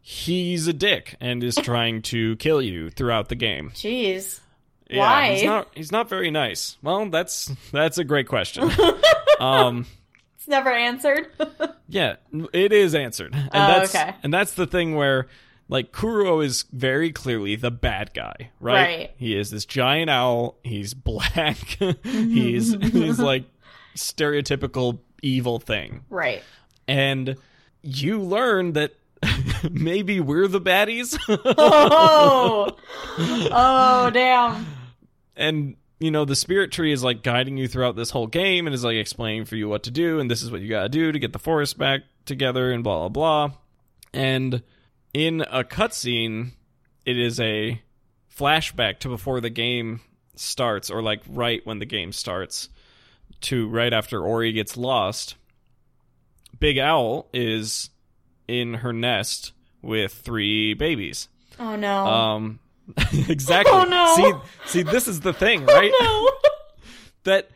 [0.00, 3.70] he's a dick and is trying to kill you throughout the game.
[3.74, 4.40] Jeez.
[4.88, 5.32] Yeah, Why?
[5.34, 6.76] he's not he's not very nice.
[6.82, 8.70] Well, that's that's a great question.
[9.40, 9.86] um
[10.42, 11.28] It's never answered.
[11.88, 12.16] yeah,
[12.52, 13.32] it is answered.
[13.32, 14.16] And Oh, that's okay.
[14.24, 15.28] and that's the thing where
[15.68, 18.74] like Kuro is very clearly the bad guy, right?
[18.74, 19.10] Right.
[19.18, 21.56] He is this giant owl, he's black.
[22.02, 23.44] he's he's like
[23.96, 26.02] stereotypical evil thing.
[26.10, 26.42] right.
[26.88, 27.36] And
[27.82, 28.94] you learn that
[29.70, 31.16] maybe we're the baddies.
[31.56, 32.76] Oh.
[33.18, 34.66] oh, damn.
[35.36, 38.74] and you know the spirit tree is like guiding you throughout this whole game and
[38.74, 40.88] is like explaining for you what to do and this is what you got to
[40.88, 43.56] do to get the forest back together and blah blah blah.
[44.12, 44.62] And
[45.14, 46.52] in a cutscene
[47.06, 47.80] it is a
[48.36, 50.00] flashback to before the game
[50.34, 52.68] starts or like right when the game starts
[53.42, 55.36] to right after ori gets lost.
[56.58, 57.90] Big owl is
[58.48, 61.28] in her nest with three babies.
[61.58, 62.06] Oh, no.
[62.06, 62.58] um,
[63.28, 63.72] exactly.
[63.74, 64.14] Oh, no.
[64.64, 65.92] See, see, this is the thing, oh, right?
[66.00, 66.30] no.
[67.24, 67.50] That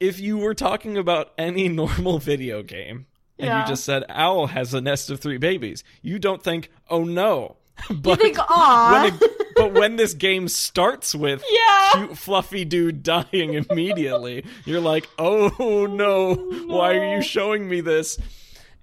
[0.00, 3.04] if you were talking about any normal video game
[3.38, 3.60] and Yeah.
[3.60, 7.56] you just said owl has a nest of three babies, you don't think, oh no.
[7.90, 8.92] But think, aw.
[8.92, 11.90] when it- but when this game starts with Yeah.
[11.92, 17.80] cute fluffy dude dying immediately, you're like, oh no, oh, why are you showing me
[17.82, 18.18] this?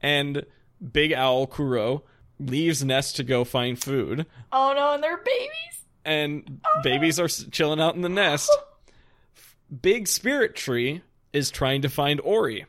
[0.02, 0.46] And
[0.94, 2.04] Big Owl Kuro
[2.50, 4.94] leaves nest to go find food Oh, no.
[4.94, 5.82] And they're babies.
[6.06, 8.50] and oh, babies are chilling out in the nest.
[8.52, 8.64] Oh.
[9.82, 11.02] Big Spirit Tree
[11.34, 12.66] is trying to find Ori.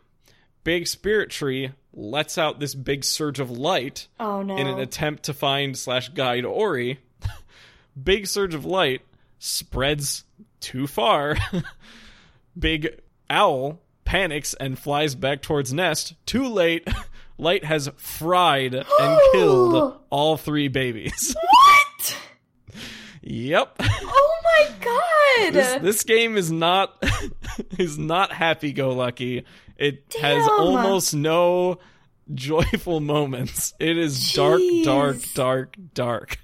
[0.65, 4.57] Big Spirit Tree lets out this big surge of light Oh, no.
[4.57, 7.01] in an attempt to find slash guide Ori.
[8.03, 9.01] big surge of light
[9.39, 10.25] spreads
[10.61, 11.37] too far.
[12.59, 16.15] big Owl panics and flies back towards nest.
[16.27, 16.87] Too late.
[17.39, 21.35] Light has fried and killed all three babies.
[21.51, 22.17] what?
[23.23, 23.77] yep.
[23.81, 25.55] Oh, my God.
[25.55, 27.03] this, this game is not
[27.79, 29.45] is not happy go lucky.
[29.77, 31.79] It has almost no
[32.33, 33.75] joyful moments.
[33.81, 36.39] It is dark, dark, dark, dark.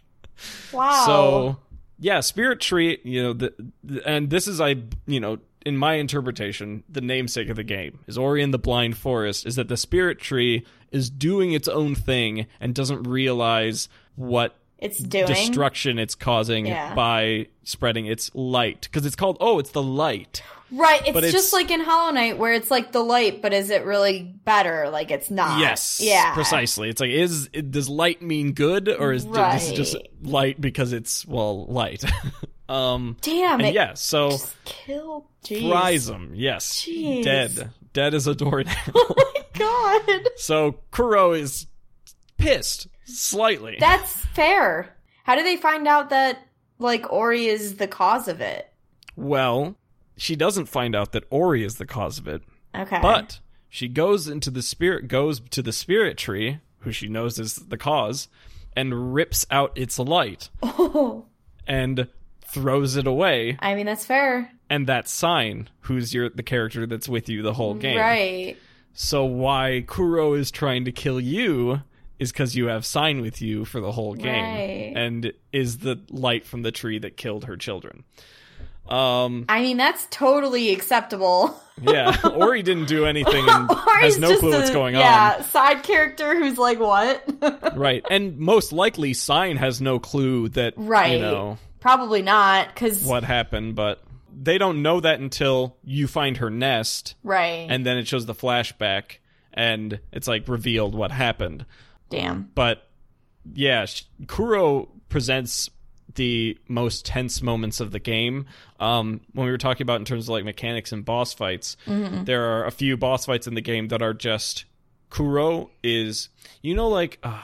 [0.72, 1.04] wow.
[1.06, 1.56] So
[1.98, 5.94] yeah, Spirit Tree, you know, the, the- and this is I, you know, in my
[5.94, 9.46] interpretation, the namesake of the game is Ori and the Blind Forest.
[9.46, 14.98] Is that the Spirit Tree is doing its own thing and doesn't realize what it's
[14.98, 15.26] doing.
[15.26, 16.94] destruction it's causing Yeah.
[16.94, 21.54] by spreading its light because it's called oh it's the light Right, it's it's- just
[21.54, 24.90] like in Hollow Knight where it's like the light, but is it really better?
[24.90, 25.58] Like it's not.
[25.60, 26.34] yes Yeah.
[26.34, 31.26] precisely it's like is does light mean good or is this just light because it's
[31.26, 32.04] well light
[32.68, 33.72] um Damn it.
[33.74, 35.26] yeah so kill.
[35.44, 36.06] Jeez.
[36.06, 37.24] them yes Jeez.
[37.24, 40.28] dead dead as a doornail Oh my god.
[40.36, 41.66] so kuro is
[42.36, 44.94] pissed slightly That's fair.
[45.24, 46.38] How do they find out that
[46.78, 48.72] like Ori is the cause of it?
[49.16, 49.74] well
[50.16, 52.42] she doesn't find out that ori is the cause of it
[52.74, 52.98] Okay.
[53.00, 57.56] But she goes into the spirit goes to the spirit tree, who she knows is
[57.56, 58.28] the cause,
[58.76, 61.24] and rips out its light oh,
[61.66, 62.08] and
[62.46, 63.56] throws it away.
[63.60, 64.50] I mean that's fair.
[64.70, 67.98] And that Sein, who's your the character that's with you the whole game.
[67.98, 68.56] Right.
[68.94, 71.82] So why Kuro is trying to kill you
[72.18, 74.92] is because you have Sein with you for the whole game, Right.
[74.96, 78.02] and is the light from the tree that killed her children.
[78.88, 81.54] Um, I mean that's totally acceptable.
[81.82, 83.70] yeah, Ori didn't do anything and
[84.00, 85.02] has no clue what's going on.
[85.02, 87.22] Yeah, side character who's like what?
[87.76, 91.12] right and most likely Sein has no clue that Right.
[91.12, 94.02] you know Probably not, because what happened but
[94.40, 97.66] they don't know that until you find her nest right.
[97.68, 99.18] and then it shows the flashback
[99.52, 101.66] and it's like revealed what happened
[102.10, 102.50] Damn.
[102.54, 102.88] but
[103.52, 103.86] yeah
[104.26, 105.70] kuro presents
[106.14, 108.46] the most tense moments of the game
[108.80, 111.76] um, when we were talking about in terms of like mechanics and boss fights
[112.24, 114.64] there are a few boss fights in the game that are just
[115.10, 116.28] kuro is
[116.62, 117.42] you know like uh,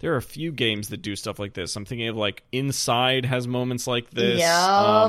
[0.00, 3.24] there are a few games that do stuff like this i'm thinking of like inside
[3.24, 4.50] has moments like this Yup.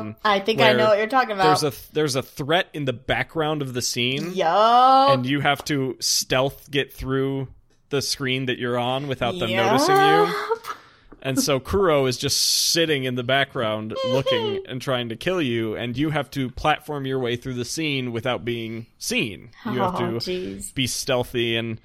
[0.01, 1.59] um, I think I know what you're talking about.
[1.59, 5.11] there's a there's a threat in the background of the scene Yup.
[5.11, 7.47] and you have to stealth get through
[7.89, 9.65] the screen that you're on without them Yup.
[9.71, 10.57] noticing you.
[11.21, 12.39] and so Kuro is just
[12.71, 17.05] sitting in the background looking and trying to kill you, and you have to platform
[17.05, 19.49] your way through the scene without being seen.
[19.65, 21.81] You have Oh, to be stealthy and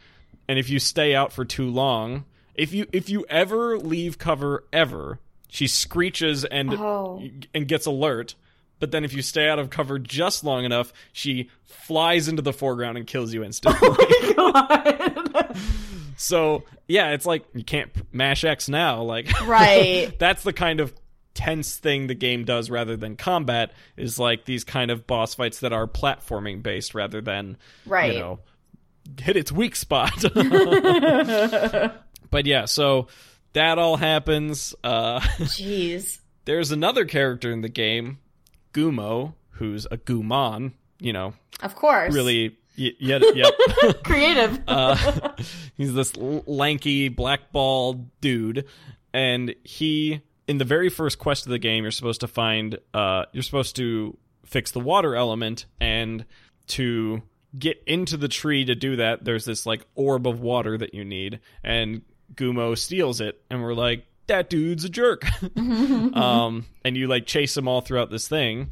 [0.47, 4.65] and if you stay out for too long, if you if you ever leave cover
[4.73, 7.23] ever, she screeches and Oh.
[7.55, 8.35] and gets alert.
[8.81, 12.53] But then if you stay out of cover just long enough, she flies into the
[12.53, 13.89] foreground and kills you instantly.
[14.37, 15.57] Oh God.
[16.17, 20.13] so, yeah, it's like you can't mash X now, like Right.
[20.19, 20.93] that's the kind of
[21.35, 25.61] tense thing the game does rather than combat is like these kind of boss fights
[25.61, 28.13] that are platforming based rather than Right.
[28.15, 28.39] you know
[29.21, 30.13] hit its weak spot
[32.35, 33.07] but yeah so
[33.53, 36.19] that all happens uh Jeez.
[36.45, 38.19] there's another character in the game
[38.73, 42.13] gumo who's a gumon you know Of course.
[42.13, 43.55] really y- yet yep
[44.03, 44.61] creative.
[44.69, 45.33] uh,
[45.77, 48.67] he's this l- lanky black ball dude
[49.13, 53.25] and he in the very first quest of the game you're supposed to find uh
[53.33, 56.25] you're supposed to fix the water element and
[56.67, 57.23] to
[57.57, 61.05] get into the tree to do that there's this like orb of water that you
[61.05, 62.03] need and
[62.35, 65.25] gumo steals it and we're like that dude's a jerk
[65.57, 68.71] um and you like chase him all throughout this thing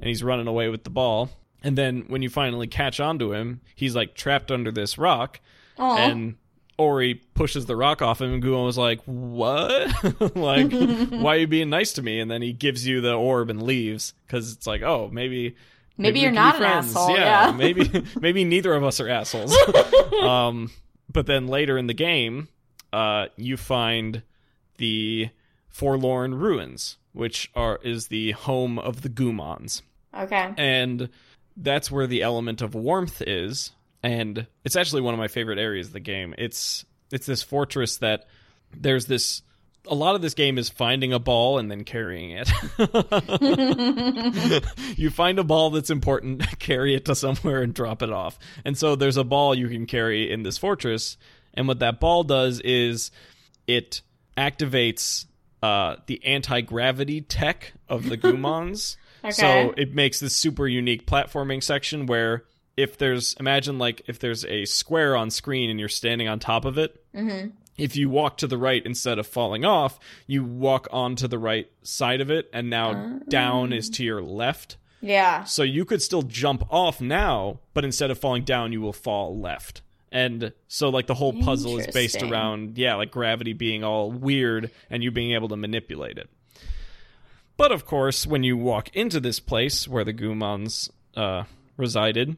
[0.00, 1.30] and he's running away with the ball
[1.62, 5.40] and then when you finally catch onto him he's like trapped under this rock
[5.78, 5.96] Aw.
[5.96, 6.36] and
[6.76, 9.90] Ori pushes the rock off him, and Gumo was like, "What?
[10.36, 10.70] like,
[11.10, 13.60] why are you being nice to me?" And then he gives you the orb and
[13.60, 15.56] leaves because it's like, "Oh, maybe."
[15.96, 16.90] Maybe we you're not be an friends.
[16.94, 17.52] asshole, Yeah, yeah.
[17.56, 19.52] maybe maybe neither of us are assholes.
[20.22, 20.70] um,
[21.12, 22.46] but then later in the game,
[22.92, 24.22] uh, you find
[24.78, 25.30] the
[25.68, 29.82] Forlorn Ruins, which are is the home of the Gumons
[30.14, 30.52] okay.
[30.56, 31.08] and
[31.56, 33.72] that's where the element of warmth is.
[34.02, 36.34] And it's actually one of my favorite areas of the game.
[36.38, 38.26] It's it's this fortress that
[38.76, 39.42] there's this
[39.86, 42.50] a lot of this game is finding a ball and then carrying it.
[44.96, 48.38] You find a ball that's important carry it to somewhere and drop it off.
[48.64, 51.16] And so there's a ball you can carry in this fortress
[51.54, 53.10] and what that ball does is
[53.66, 54.02] it
[54.36, 55.26] activates
[55.62, 59.32] uh, the anti-gravity tech of the gumons Okay.
[59.32, 62.44] so it makes this super unique platforming section where
[62.76, 66.64] if there's imagine like if there's a square on screen and you're standing on top
[66.64, 67.48] of it Mm-hmm.
[67.76, 71.68] if you walk to the right instead of falling off you walk onto the right
[71.82, 75.42] side of it and now down is to your left Yeah.
[75.42, 79.36] so you could still jump off now but instead of falling down you will fall
[79.36, 79.82] left
[80.12, 84.70] and so like the whole puzzle is based around yeah like gravity being all weird
[84.90, 86.28] and you being able to manipulate it
[87.56, 91.42] but of course, when you walk into this place where the Gumons uh,
[91.76, 92.36] resided,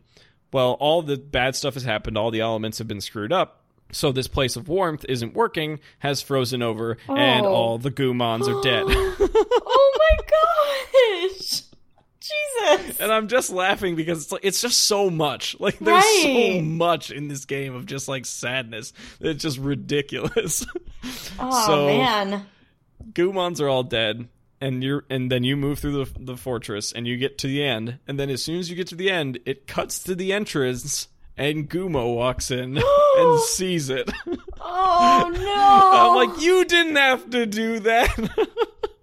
[0.51, 2.17] well, all the bad stuff has happened.
[2.17, 3.61] All the elements have been screwed up.
[3.93, 7.53] So this place of warmth isn't working, has frozen over, and Oh.
[7.53, 8.85] all the Gumons are dead.
[8.89, 11.63] oh my gosh.
[12.31, 13.01] Jesus.
[13.01, 15.57] and I'm just laughing because it's like it's just so much.
[15.61, 18.93] Like there's so much in this game of just like sadness.
[19.21, 20.65] It's just ridiculous.
[21.39, 22.47] Oh so- man.
[23.13, 24.29] Gumons are all dead,
[24.61, 27.65] and you're and then you move through the the fortress and you get to the
[27.65, 30.33] end, and then as soon as you get to the end, it cuts to the
[30.33, 31.09] entrance.
[31.37, 32.77] And Gumo walks in
[33.17, 34.11] and sees it.
[34.63, 36.21] Oh no.
[36.21, 38.49] I'm like, you didn't have to do that.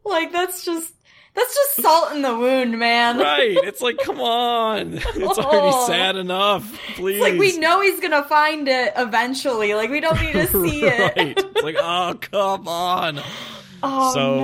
[0.06, 0.94] Like that's just
[1.38, 3.18] that's just salt in the wound, man.
[3.20, 3.58] right.
[3.64, 4.96] It's like, come on.
[4.96, 5.88] It's already Oh.
[5.88, 6.64] sad enough.
[6.96, 7.22] Please.
[7.22, 9.74] It's like we know he's gonna find it eventually.
[9.76, 11.16] Like we don't need to see it.
[11.16, 11.38] right.
[11.38, 13.22] It's like, oh, come on.
[13.84, 14.40] Oh So-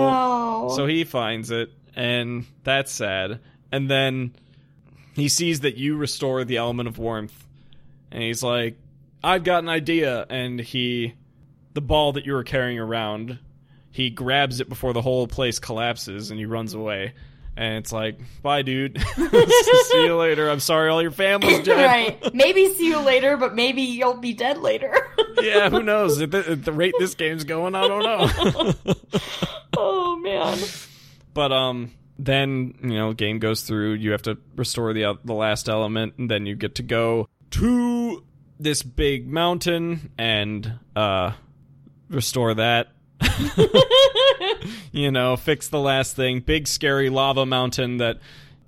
[0.70, 0.76] no.
[0.76, 3.40] So he finds it, and that's sad.
[3.72, 4.36] And then
[5.16, 7.48] he sees that you restore the element of warmth,
[8.12, 8.78] and he's like,
[9.24, 10.26] I've got an idea.
[10.30, 11.16] And he,
[11.74, 13.40] the ball that you were carrying around,
[13.94, 17.14] he grabs it before the whole place collapses, and he runs away.
[17.56, 19.00] And it's like, bye, dude.
[19.16, 20.50] See you later.
[20.50, 21.86] I'm sorry, all your family's dead.
[21.86, 22.34] right.
[22.34, 24.92] Maybe see you later, but maybe you'll be dead later.
[25.42, 26.20] yeah, who knows?
[26.20, 28.74] At the, at the rate this game's going, I don't know.
[29.78, 30.58] oh man.
[31.36, 33.94] But um, then you know, game goes through.
[33.94, 38.24] You have to restore the the last element, and then you get to go to
[38.60, 41.34] this big mountain and uh
[42.10, 42.88] restore that.
[44.92, 46.40] you know, fix the last thing.
[46.40, 48.20] Big scary lava mountain that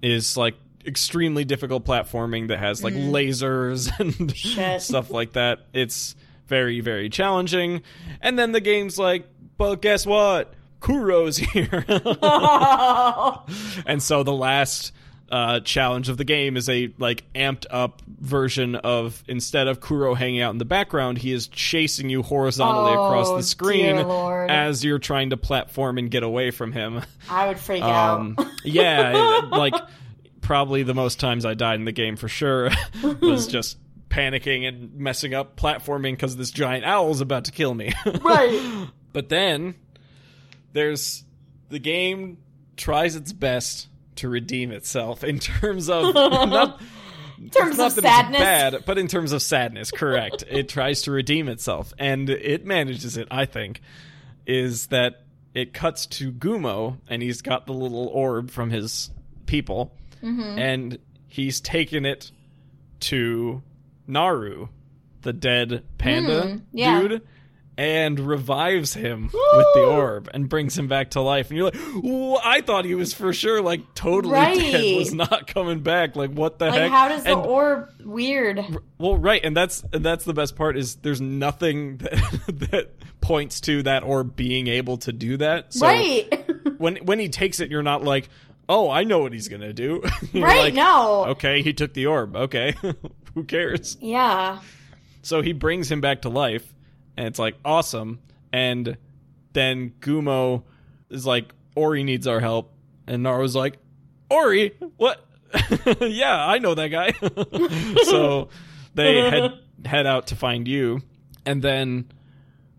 [0.02, 3.12] is like extremely difficult platforming that has like mm.
[3.12, 4.82] lasers and Shit.
[4.82, 5.60] stuff like that.
[5.74, 6.16] It's
[6.48, 7.82] very very challenging.
[8.22, 9.28] And then the game's like,
[9.58, 10.54] "But guess what?
[10.82, 13.46] Kuro's here." Oh.
[13.86, 14.92] and so the last
[15.36, 20.14] uh, challenge of the game is a like amped up version of instead of Kuro
[20.14, 24.84] hanging out in the background, he is chasing you horizontally Oh, across the screen as
[24.86, 27.02] you're trying to platform and get away from him.
[27.30, 28.48] I would freak Um, out.
[28.64, 29.74] yeah, it- like
[30.40, 32.70] probably the most times I died in the game for sure
[33.22, 33.78] was just
[34.10, 37.92] panicking and messing up platforming because this giant owl is about to kill me.
[38.22, 38.88] Right.
[39.12, 39.76] But then
[40.74, 41.24] there's
[41.70, 42.38] the game
[42.78, 43.88] tries its best
[44.18, 46.82] to redeem itself in terms of not
[47.38, 48.40] In terms not of sadness.
[48.40, 50.44] bad, but in terms of sadness, correct.
[50.50, 53.28] it tries to redeem itself, and it manages it.
[53.32, 53.82] I think
[54.46, 59.10] is that it cuts to Gumo, and he's got the little orb from his
[59.46, 59.92] people,
[60.24, 60.58] Mm-hmm.
[60.60, 62.32] and he's taken it
[63.02, 63.62] to
[64.08, 64.70] Naru,
[65.22, 67.00] the dead panda Mm, yeah.
[67.02, 67.22] dude.
[67.78, 71.50] And revives him with the orb and brings him back to life.
[71.50, 74.34] And you're like, I thought he was for sure like totally
[74.72, 76.16] dead, was not coming back.
[76.16, 76.92] Like, what the Like, heck?
[76.92, 78.64] how does the And- orb weird?
[78.98, 83.60] well, right, and that's and that's the best part is there's nothing that, that points
[83.62, 85.74] to that orb being able to do that.
[85.74, 86.50] So right.
[86.78, 88.30] when when he takes it, you're not like,
[88.70, 90.02] oh, I know what he's gonna do.
[90.34, 90.60] Right.
[90.60, 91.26] like, no.
[91.32, 92.38] Okay, he took the orb.
[92.38, 92.74] Okay,
[93.34, 93.98] who cares?
[94.00, 94.60] Yeah.
[95.24, 96.72] So he brings him back to life,
[97.18, 98.20] and it's like awesome.
[98.52, 98.98] And
[99.54, 100.64] then Gumo
[101.10, 102.74] is like, Ori needs our help,
[103.08, 103.78] and Naru's like,
[104.30, 105.26] Ori, what?
[106.02, 107.12] yeah, I know that guy.
[108.04, 108.50] so
[108.94, 111.02] they head head out to find you,
[111.46, 112.12] and then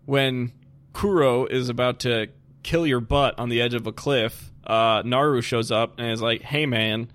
[0.05, 0.51] when
[0.93, 2.27] Kuro is about to
[2.63, 6.21] kill your butt on the edge of a cliff, uh, Naru shows up and is
[6.21, 7.09] like, "Hey, man,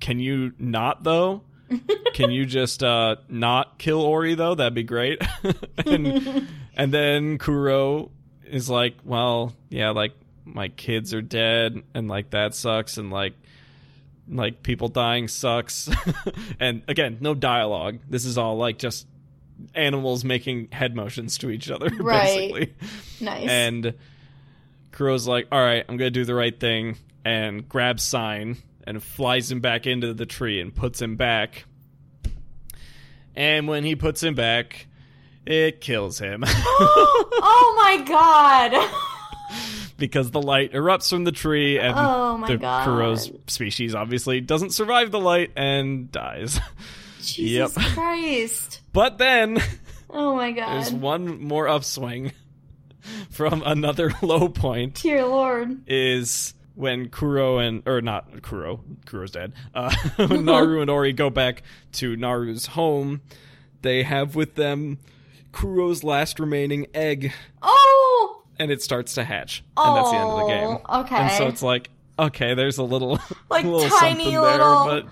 [0.00, 1.42] can you not though?
[2.14, 4.54] Can you just uh, not kill Ori though?
[4.54, 5.20] That'd be great."
[5.86, 6.46] and
[6.76, 8.10] and then Kuro
[8.44, 10.12] is like, "Well, yeah, like
[10.44, 13.34] my kids are dead, and like that sucks, and like."
[14.28, 15.88] Like people dying sucks,
[16.58, 18.00] and again, no dialogue.
[18.10, 19.06] This is all like just
[19.72, 22.52] animals making head motions to each other, Right.
[22.52, 22.74] basically.
[23.20, 23.48] Nice.
[23.48, 23.94] And
[24.90, 28.56] Kuro's like, all right, I'm going to do the right thing, and grabs Sein
[28.86, 31.64] and flies him back into the tree and puts him back.
[33.34, 34.86] And when he puts him back,
[35.44, 38.90] it kills him oh my god.
[39.98, 42.84] because the light erupts from the tree, and Oh the God.
[42.84, 46.58] Kuro's species obviously doesn't survive the light and dies.
[47.20, 47.86] Jesus Yep.
[47.94, 48.80] Christ.
[48.92, 49.58] But then
[50.10, 52.32] Oh my god, there's one more upswing
[53.30, 54.94] from another low point.
[55.02, 55.82] Dear Lord.
[55.86, 59.52] is when Kuro and or not Kuro, Kuro's dead.
[59.74, 61.62] Uh, when Naru and Ori go back
[61.94, 63.20] to Naru's home,
[63.82, 64.98] they have with them
[65.52, 68.42] Kuro's last remaining egg, Oh.
[68.58, 70.78] and it starts to hatch, and that's the end of the game.
[70.88, 71.16] Oh, okay.
[71.16, 73.18] And so it's like, okay, there's a little,
[73.50, 75.06] Like a little tiny something little- there, but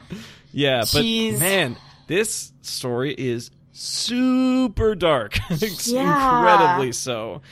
[0.53, 1.33] yeah, Jeez.
[1.33, 5.39] but man, this story is super dark,
[5.87, 6.39] Yeah.
[6.39, 7.43] incredibly so.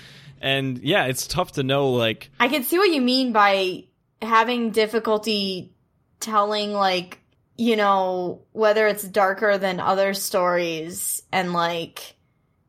[0.40, 3.84] And yeah, it's tough to know like I can see what you mean by
[4.22, 5.72] having difficulty
[6.20, 7.18] telling like
[7.56, 12.14] you know whether it's darker than other stories and like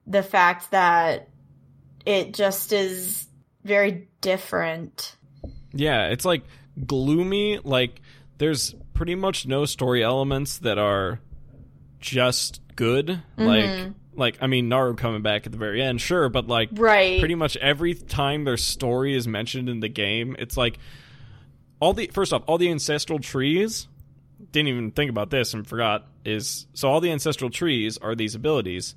[0.06, 1.30] the fact that
[2.06, 3.28] it just is
[3.64, 5.16] very different.
[5.72, 6.44] Yeah, it's like
[6.86, 7.60] gloomy.
[7.64, 8.02] Like
[8.38, 11.20] there's pretty much no story elements that are
[12.00, 13.08] just good.
[13.08, 13.46] Mm-hmm.
[13.46, 17.20] Like like I mean Naru coming back at the very end, sure, but like Right.
[17.20, 20.78] pretty much every time their story is mentioned in the game, it's like
[21.84, 23.90] all the first off, all the ancestral trees
[24.54, 28.36] didn't even think about this and forgot is so all the ancestral trees are these
[28.36, 28.96] abilities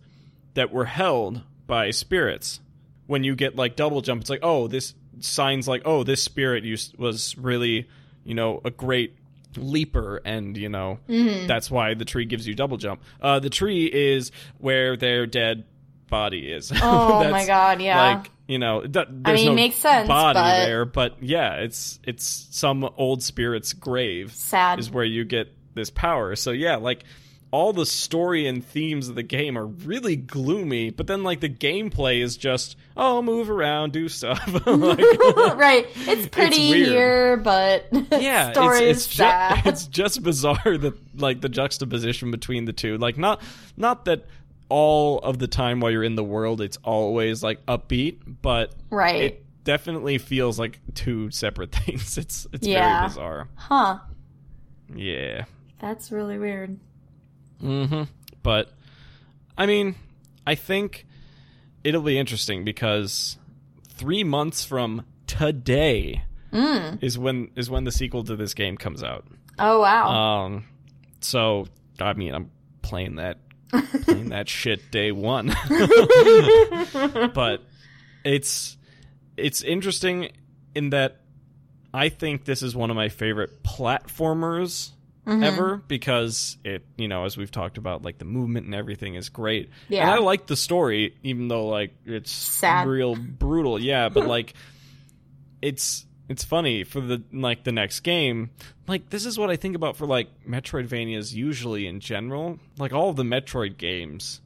[0.54, 2.60] that were held by spirits.
[3.08, 6.62] When you get like double jump, it's like, oh, this Sein's like, oh, this spirit
[6.62, 7.88] used was really,
[8.22, 9.16] you know, a great
[9.56, 13.02] leaper, and you know that's why the tree gives you double jump.
[13.20, 15.64] Uh, the tree is where their dead
[16.08, 16.70] body is.
[16.80, 18.14] Oh my God, yeah.
[18.14, 22.46] Like you know, there's mean, no makes sense, body but- there, but yeah, it's it's
[22.50, 24.78] some old spirit's grave Sad.
[24.78, 26.36] is where you get this power.
[26.36, 27.04] So yeah, like
[27.52, 31.48] all the story and themes of the game are really gloomy, but then like the
[31.48, 34.46] gameplay is just oh move around, do stuff.
[34.66, 34.66] like,
[35.56, 35.86] right.
[35.94, 36.88] It's pretty weird.
[36.88, 39.62] here, but yeah, story it's is it's, sad.
[39.64, 42.98] ju- it's just bizarre that like the juxtaposition between the two.
[42.98, 43.42] Like not
[43.76, 44.26] not that
[44.68, 49.22] all of the time while you're in the world it's always like upbeat, but Right.
[49.22, 52.18] it definitely feels like two separate things.
[52.18, 52.98] It's it's Yeah.
[52.98, 53.48] very bizarre.
[53.56, 53.98] huh.
[54.94, 55.44] Yeah.
[55.80, 56.78] That's really weird.
[57.62, 58.04] Mm-hmm.
[58.42, 58.70] But
[59.58, 59.94] I mean,
[60.46, 61.06] I think
[61.84, 63.38] it'll be interesting because
[63.88, 67.02] three months from today, Mm.
[67.02, 69.26] is when is when the sequel to this game comes out.
[69.58, 70.08] Oh wow.
[70.44, 70.64] Um,
[71.20, 71.66] so
[72.00, 72.50] I mean, I'm
[72.82, 73.38] playing that
[73.70, 75.48] playing that shit day one,
[77.34, 77.62] but
[78.24, 78.76] it's
[79.36, 80.32] it's interesting
[80.74, 81.20] in that
[81.92, 84.90] I think this is one of my favorite platformers
[85.26, 85.42] Mm-hmm.
[85.42, 89.28] ever because it you know as we've talked about like the movement and everything is
[89.28, 90.02] great Yeah.
[90.02, 92.86] and i like the story even though like it's Sad.
[92.86, 94.54] real brutal yeah but like
[95.60, 98.50] it's it's funny for the like the next game
[98.88, 103.10] like this is what i think about for like metroidvanias usually in general like all
[103.10, 104.40] of the metroid games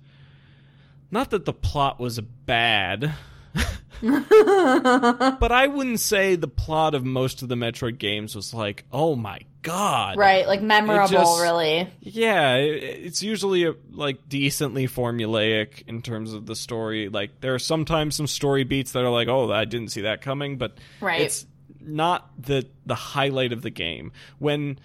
[1.11, 3.13] not that the plot was bad
[4.03, 9.15] but i wouldn't say the plot of most of the metroid games was like oh
[9.17, 11.87] my god right, like memorable, just- really.
[12.01, 17.11] yeah, it, it's usually a, like decently formulaic in terms of the story.
[17.11, 20.23] Like there are sometimes some story beats that are like, "Oh, I didn't see that
[20.23, 21.21] coming," but Right.
[21.21, 21.45] it's
[21.81, 24.13] not the the highlight of the game.
[24.39, 24.79] When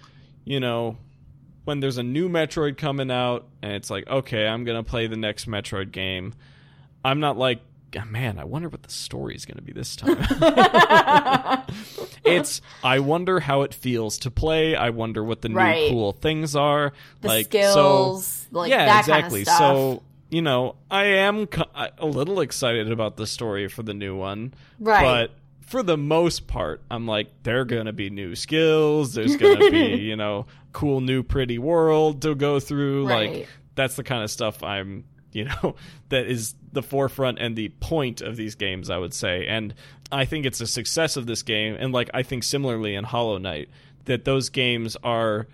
[0.44, 0.96] you know
[1.64, 5.06] when there's a new Metroid coming out and it's like, "Okay, I'm going to play
[5.06, 6.34] the next Metroid game."
[7.04, 7.60] I'm not like,
[7.98, 10.16] "Ah, "Man, I wonder what the story is going to be this time."
[12.24, 14.74] it's I wonder how it feels to play.
[14.74, 15.84] I wonder what the Right.
[15.84, 16.92] new cool things are.
[17.20, 19.44] The like skills, so, like yeah, that exactly.
[19.44, 19.76] kind of stuff.
[19.76, 24.16] So you know, I am co- a little excited about the story for the new
[24.16, 25.02] one, Right.
[25.02, 25.30] But
[25.66, 29.14] for the most part, I'm like, there are gonna be new skills.
[29.14, 33.08] There's gonna be you know, cool new pretty world to go through.
[33.08, 33.30] Right.
[33.30, 35.04] Like that's the kind of stuff I'm
[35.36, 35.76] you know
[36.08, 39.74] that is the forefront and the point of these games i would say and
[40.10, 43.38] i think it's a success of this game and like i think similarly in hollow
[43.38, 43.68] knight
[44.06, 45.46] that those games are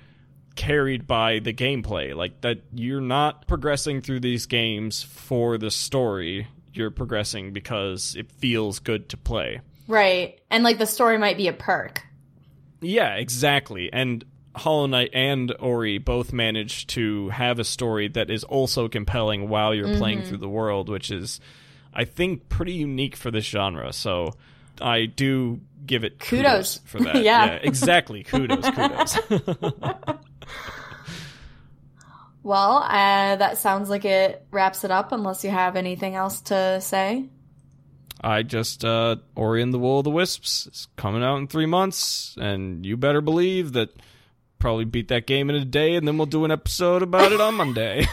[0.54, 6.46] carried by the gameplay like that you're not progressing through these games for the story
[6.74, 9.60] you're progressing because it feels good to play
[9.92, 10.40] Right.
[10.50, 12.02] And like the story might be a perk.
[12.80, 13.92] Yeah, exactly.
[13.92, 14.24] And
[14.56, 19.74] Hollow Knight and Ori both manage to have a story that is also compelling while
[19.74, 21.40] you're playing through the world, which is,
[21.92, 23.92] I think, pretty unique for this genre.
[23.92, 24.32] So
[24.80, 26.80] I do give it kudos, Kudos.
[26.86, 27.16] for that.
[27.22, 27.58] Yeah.
[27.62, 28.22] exactly.
[28.22, 29.18] Kudos, kudos.
[32.44, 36.80] Well, uh, that sounds like it wraps it up unless you have anything else to
[36.80, 37.26] say.
[38.22, 41.66] I just, uh, Ori and the Will of the Wisps is coming out in three
[41.66, 43.90] months, and you better believe that
[44.58, 47.40] probably beat that game in a day, and then we'll do an episode about it
[47.40, 48.06] on Monday.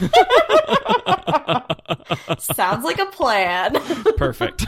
[2.39, 3.74] Sounds like a plan.
[4.18, 4.66] Perfect.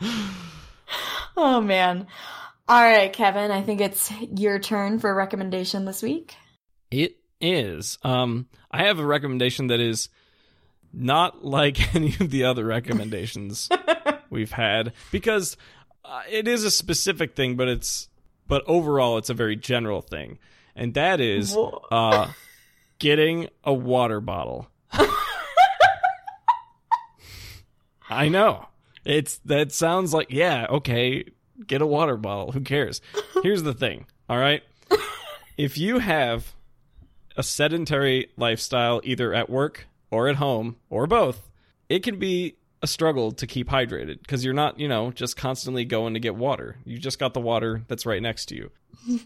[1.36, 2.06] oh man.
[2.68, 6.34] All right, Kevin, I think it's your turn for a recommendation this week.
[6.90, 7.98] It is.
[8.02, 10.08] Um, I have a recommendation that is
[10.94, 13.68] not like any of the other recommendations
[14.30, 15.56] we've had because
[16.04, 18.08] uh, it is a specific thing, but it's
[18.46, 20.38] but overall it's a very general thing,
[20.76, 21.56] and that is
[21.90, 22.30] uh,
[22.98, 24.68] getting a water bottle.
[28.08, 28.68] I know.
[29.04, 31.24] It's that sounds like yeah okay
[31.66, 32.52] get a water bottle.
[32.52, 33.00] Who cares?
[33.42, 34.62] Here's the thing all right?
[35.56, 36.52] If you have
[37.36, 41.50] a sedentary lifestyle either at work or at home or both,
[41.88, 45.84] it can be a struggle to keep hydrated because you're not, you know, just constantly
[45.84, 46.76] going to get water.
[46.84, 48.70] You just got the water that's right next to you.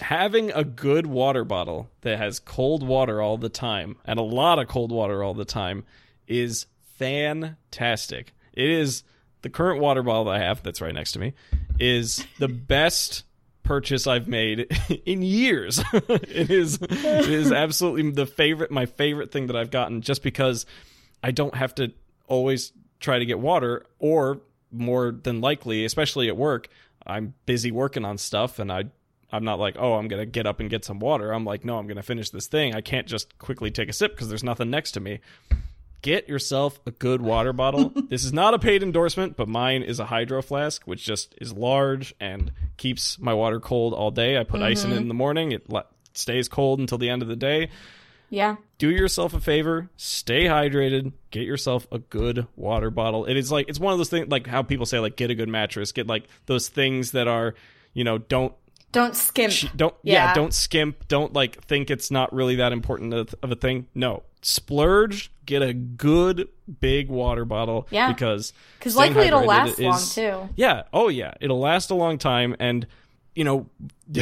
[0.00, 4.58] Having a good water bottle that has cold water all the time and a lot
[4.58, 5.84] of cold water all the time
[6.26, 6.66] is
[6.98, 8.32] fantastic.
[8.52, 9.04] It is
[9.42, 11.34] the current water bottle that I have that's right next to me
[11.78, 13.22] is the best
[13.64, 14.68] purchase I've made
[15.06, 15.82] in years.
[15.92, 20.66] it is it is absolutely the favorite my favorite thing that I've gotten just because
[21.22, 21.92] I don't have to
[22.28, 24.40] always try to get water or
[24.70, 26.68] more than likely, especially at work,
[27.06, 28.84] I'm busy working on stuff and I
[29.32, 31.64] I'm not like, "Oh, I'm going to get up and get some water." I'm like,
[31.64, 32.74] "No, I'm going to finish this thing.
[32.74, 35.20] I can't just quickly take a sip because there's nothing next to me."
[36.02, 37.90] Get yourself a good water bottle.
[38.08, 41.52] this is not a paid endorsement, but mine is a hydro flask, which just is
[41.52, 44.38] large and keeps my water cold all day.
[44.38, 45.02] I put ice in it mm-hmm.
[45.02, 45.52] in the morning.
[45.52, 47.70] It le- stays cold until the end of the day.
[48.30, 48.56] Yeah.
[48.78, 53.26] Do yourself a favor, stay hydrated, get yourself a good water bottle.
[53.26, 55.34] It is like it's one of those things like how people say like get a
[55.34, 57.54] good mattress, get like those things that are,
[57.92, 58.52] you know, don't
[58.92, 59.52] Don't skimp.
[59.76, 60.26] don't yeah.
[60.28, 60.34] Yeah.
[60.34, 65.30] don't skimp don't like think it's not really that important of a thing no splurge
[65.46, 66.48] get a good
[66.80, 68.12] big water bottle Yeah.
[68.12, 70.48] because Because likely it'll last long too.
[70.56, 72.86] yeah oh yeah it'll last a long time and
[73.34, 73.68] you know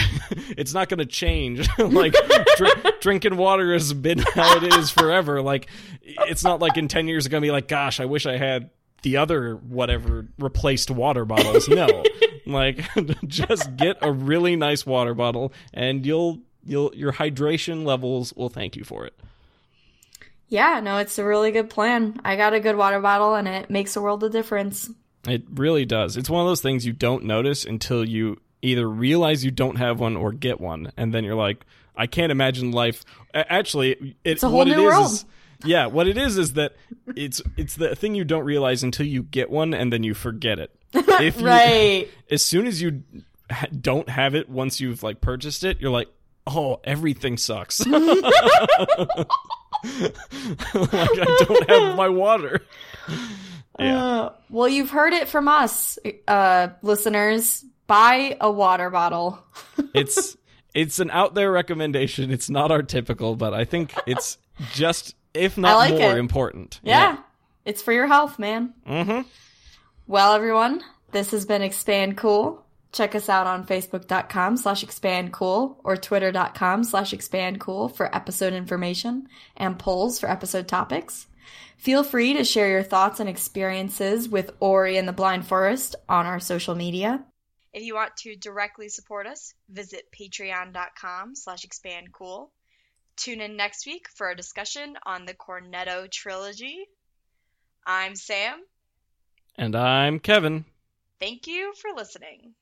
[0.56, 2.14] it's not going to change like
[2.56, 5.68] dr- drinking water has been how it is forever like
[6.02, 8.36] it's not like in 10 years it's going to be like gosh i wish i
[8.36, 8.70] had
[9.02, 12.02] the other whatever replaced water bottles no
[12.46, 12.84] like
[13.26, 18.76] just get a really nice water bottle and you'll you'll your hydration levels will thank
[18.76, 19.14] you for it.
[20.52, 22.20] Yeah, no, it's a really good plan.
[22.26, 24.90] I got a good water bottle and it makes a world of difference.
[25.26, 26.18] It really does.
[26.18, 29.98] It's one of those things you don't notice until you either realize you don't have
[29.98, 31.64] one or get one and then you're like
[31.96, 33.02] I can't imagine life
[33.34, 35.10] actually it, it's a whole what new it is, world.
[35.10, 35.24] is
[35.64, 36.76] yeah, what it is is that
[37.16, 40.58] it's it's the thing you don't realize until you get one and then you forget
[40.58, 40.70] it.
[40.94, 42.08] If you, right.
[42.30, 43.02] As soon as you
[43.80, 46.08] don't have it once you've like purchased it, you're like,
[46.46, 47.80] "Oh, everything sucks."
[50.74, 52.60] like I don't have my water.
[53.78, 54.04] Yeah.
[54.04, 57.64] Uh, well, you've heard it from us, uh, listeners.
[57.86, 59.42] Buy a water bottle.
[59.94, 60.36] it's
[60.74, 62.30] it's an out there recommendation.
[62.30, 64.36] It's not our typical, but I think it's
[64.74, 66.18] just if not like more it.
[66.18, 66.80] important.
[66.84, 67.16] Yeah.
[67.64, 68.74] It's for your health, man.
[68.86, 69.22] Mm-hmm.
[70.06, 72.61] Well, everyone, this has been Expand Cool.
[72.92, 78.52] Check us out on facebook.com slash expand cool or twitter.com slash expand cool for episode
[78.52, 81.26] information and polls for episode topics.
[81.78, 86.26] Feel free to share your thoughts and experiences with Ori and the Blind Forest on
[86.26, 87.24] our social media.
[87.72, 92.50] If you want to directly support us, visit patreon.com slash expandcool.
[93.16, 96.86] Tune in next week for a discussion on the Cornetto trilogy.
[97.86, 98.60] I'm Sam.
[99.56, 100.66] And I'm Kevin.
[101.18, 102.54] Thank you for listening.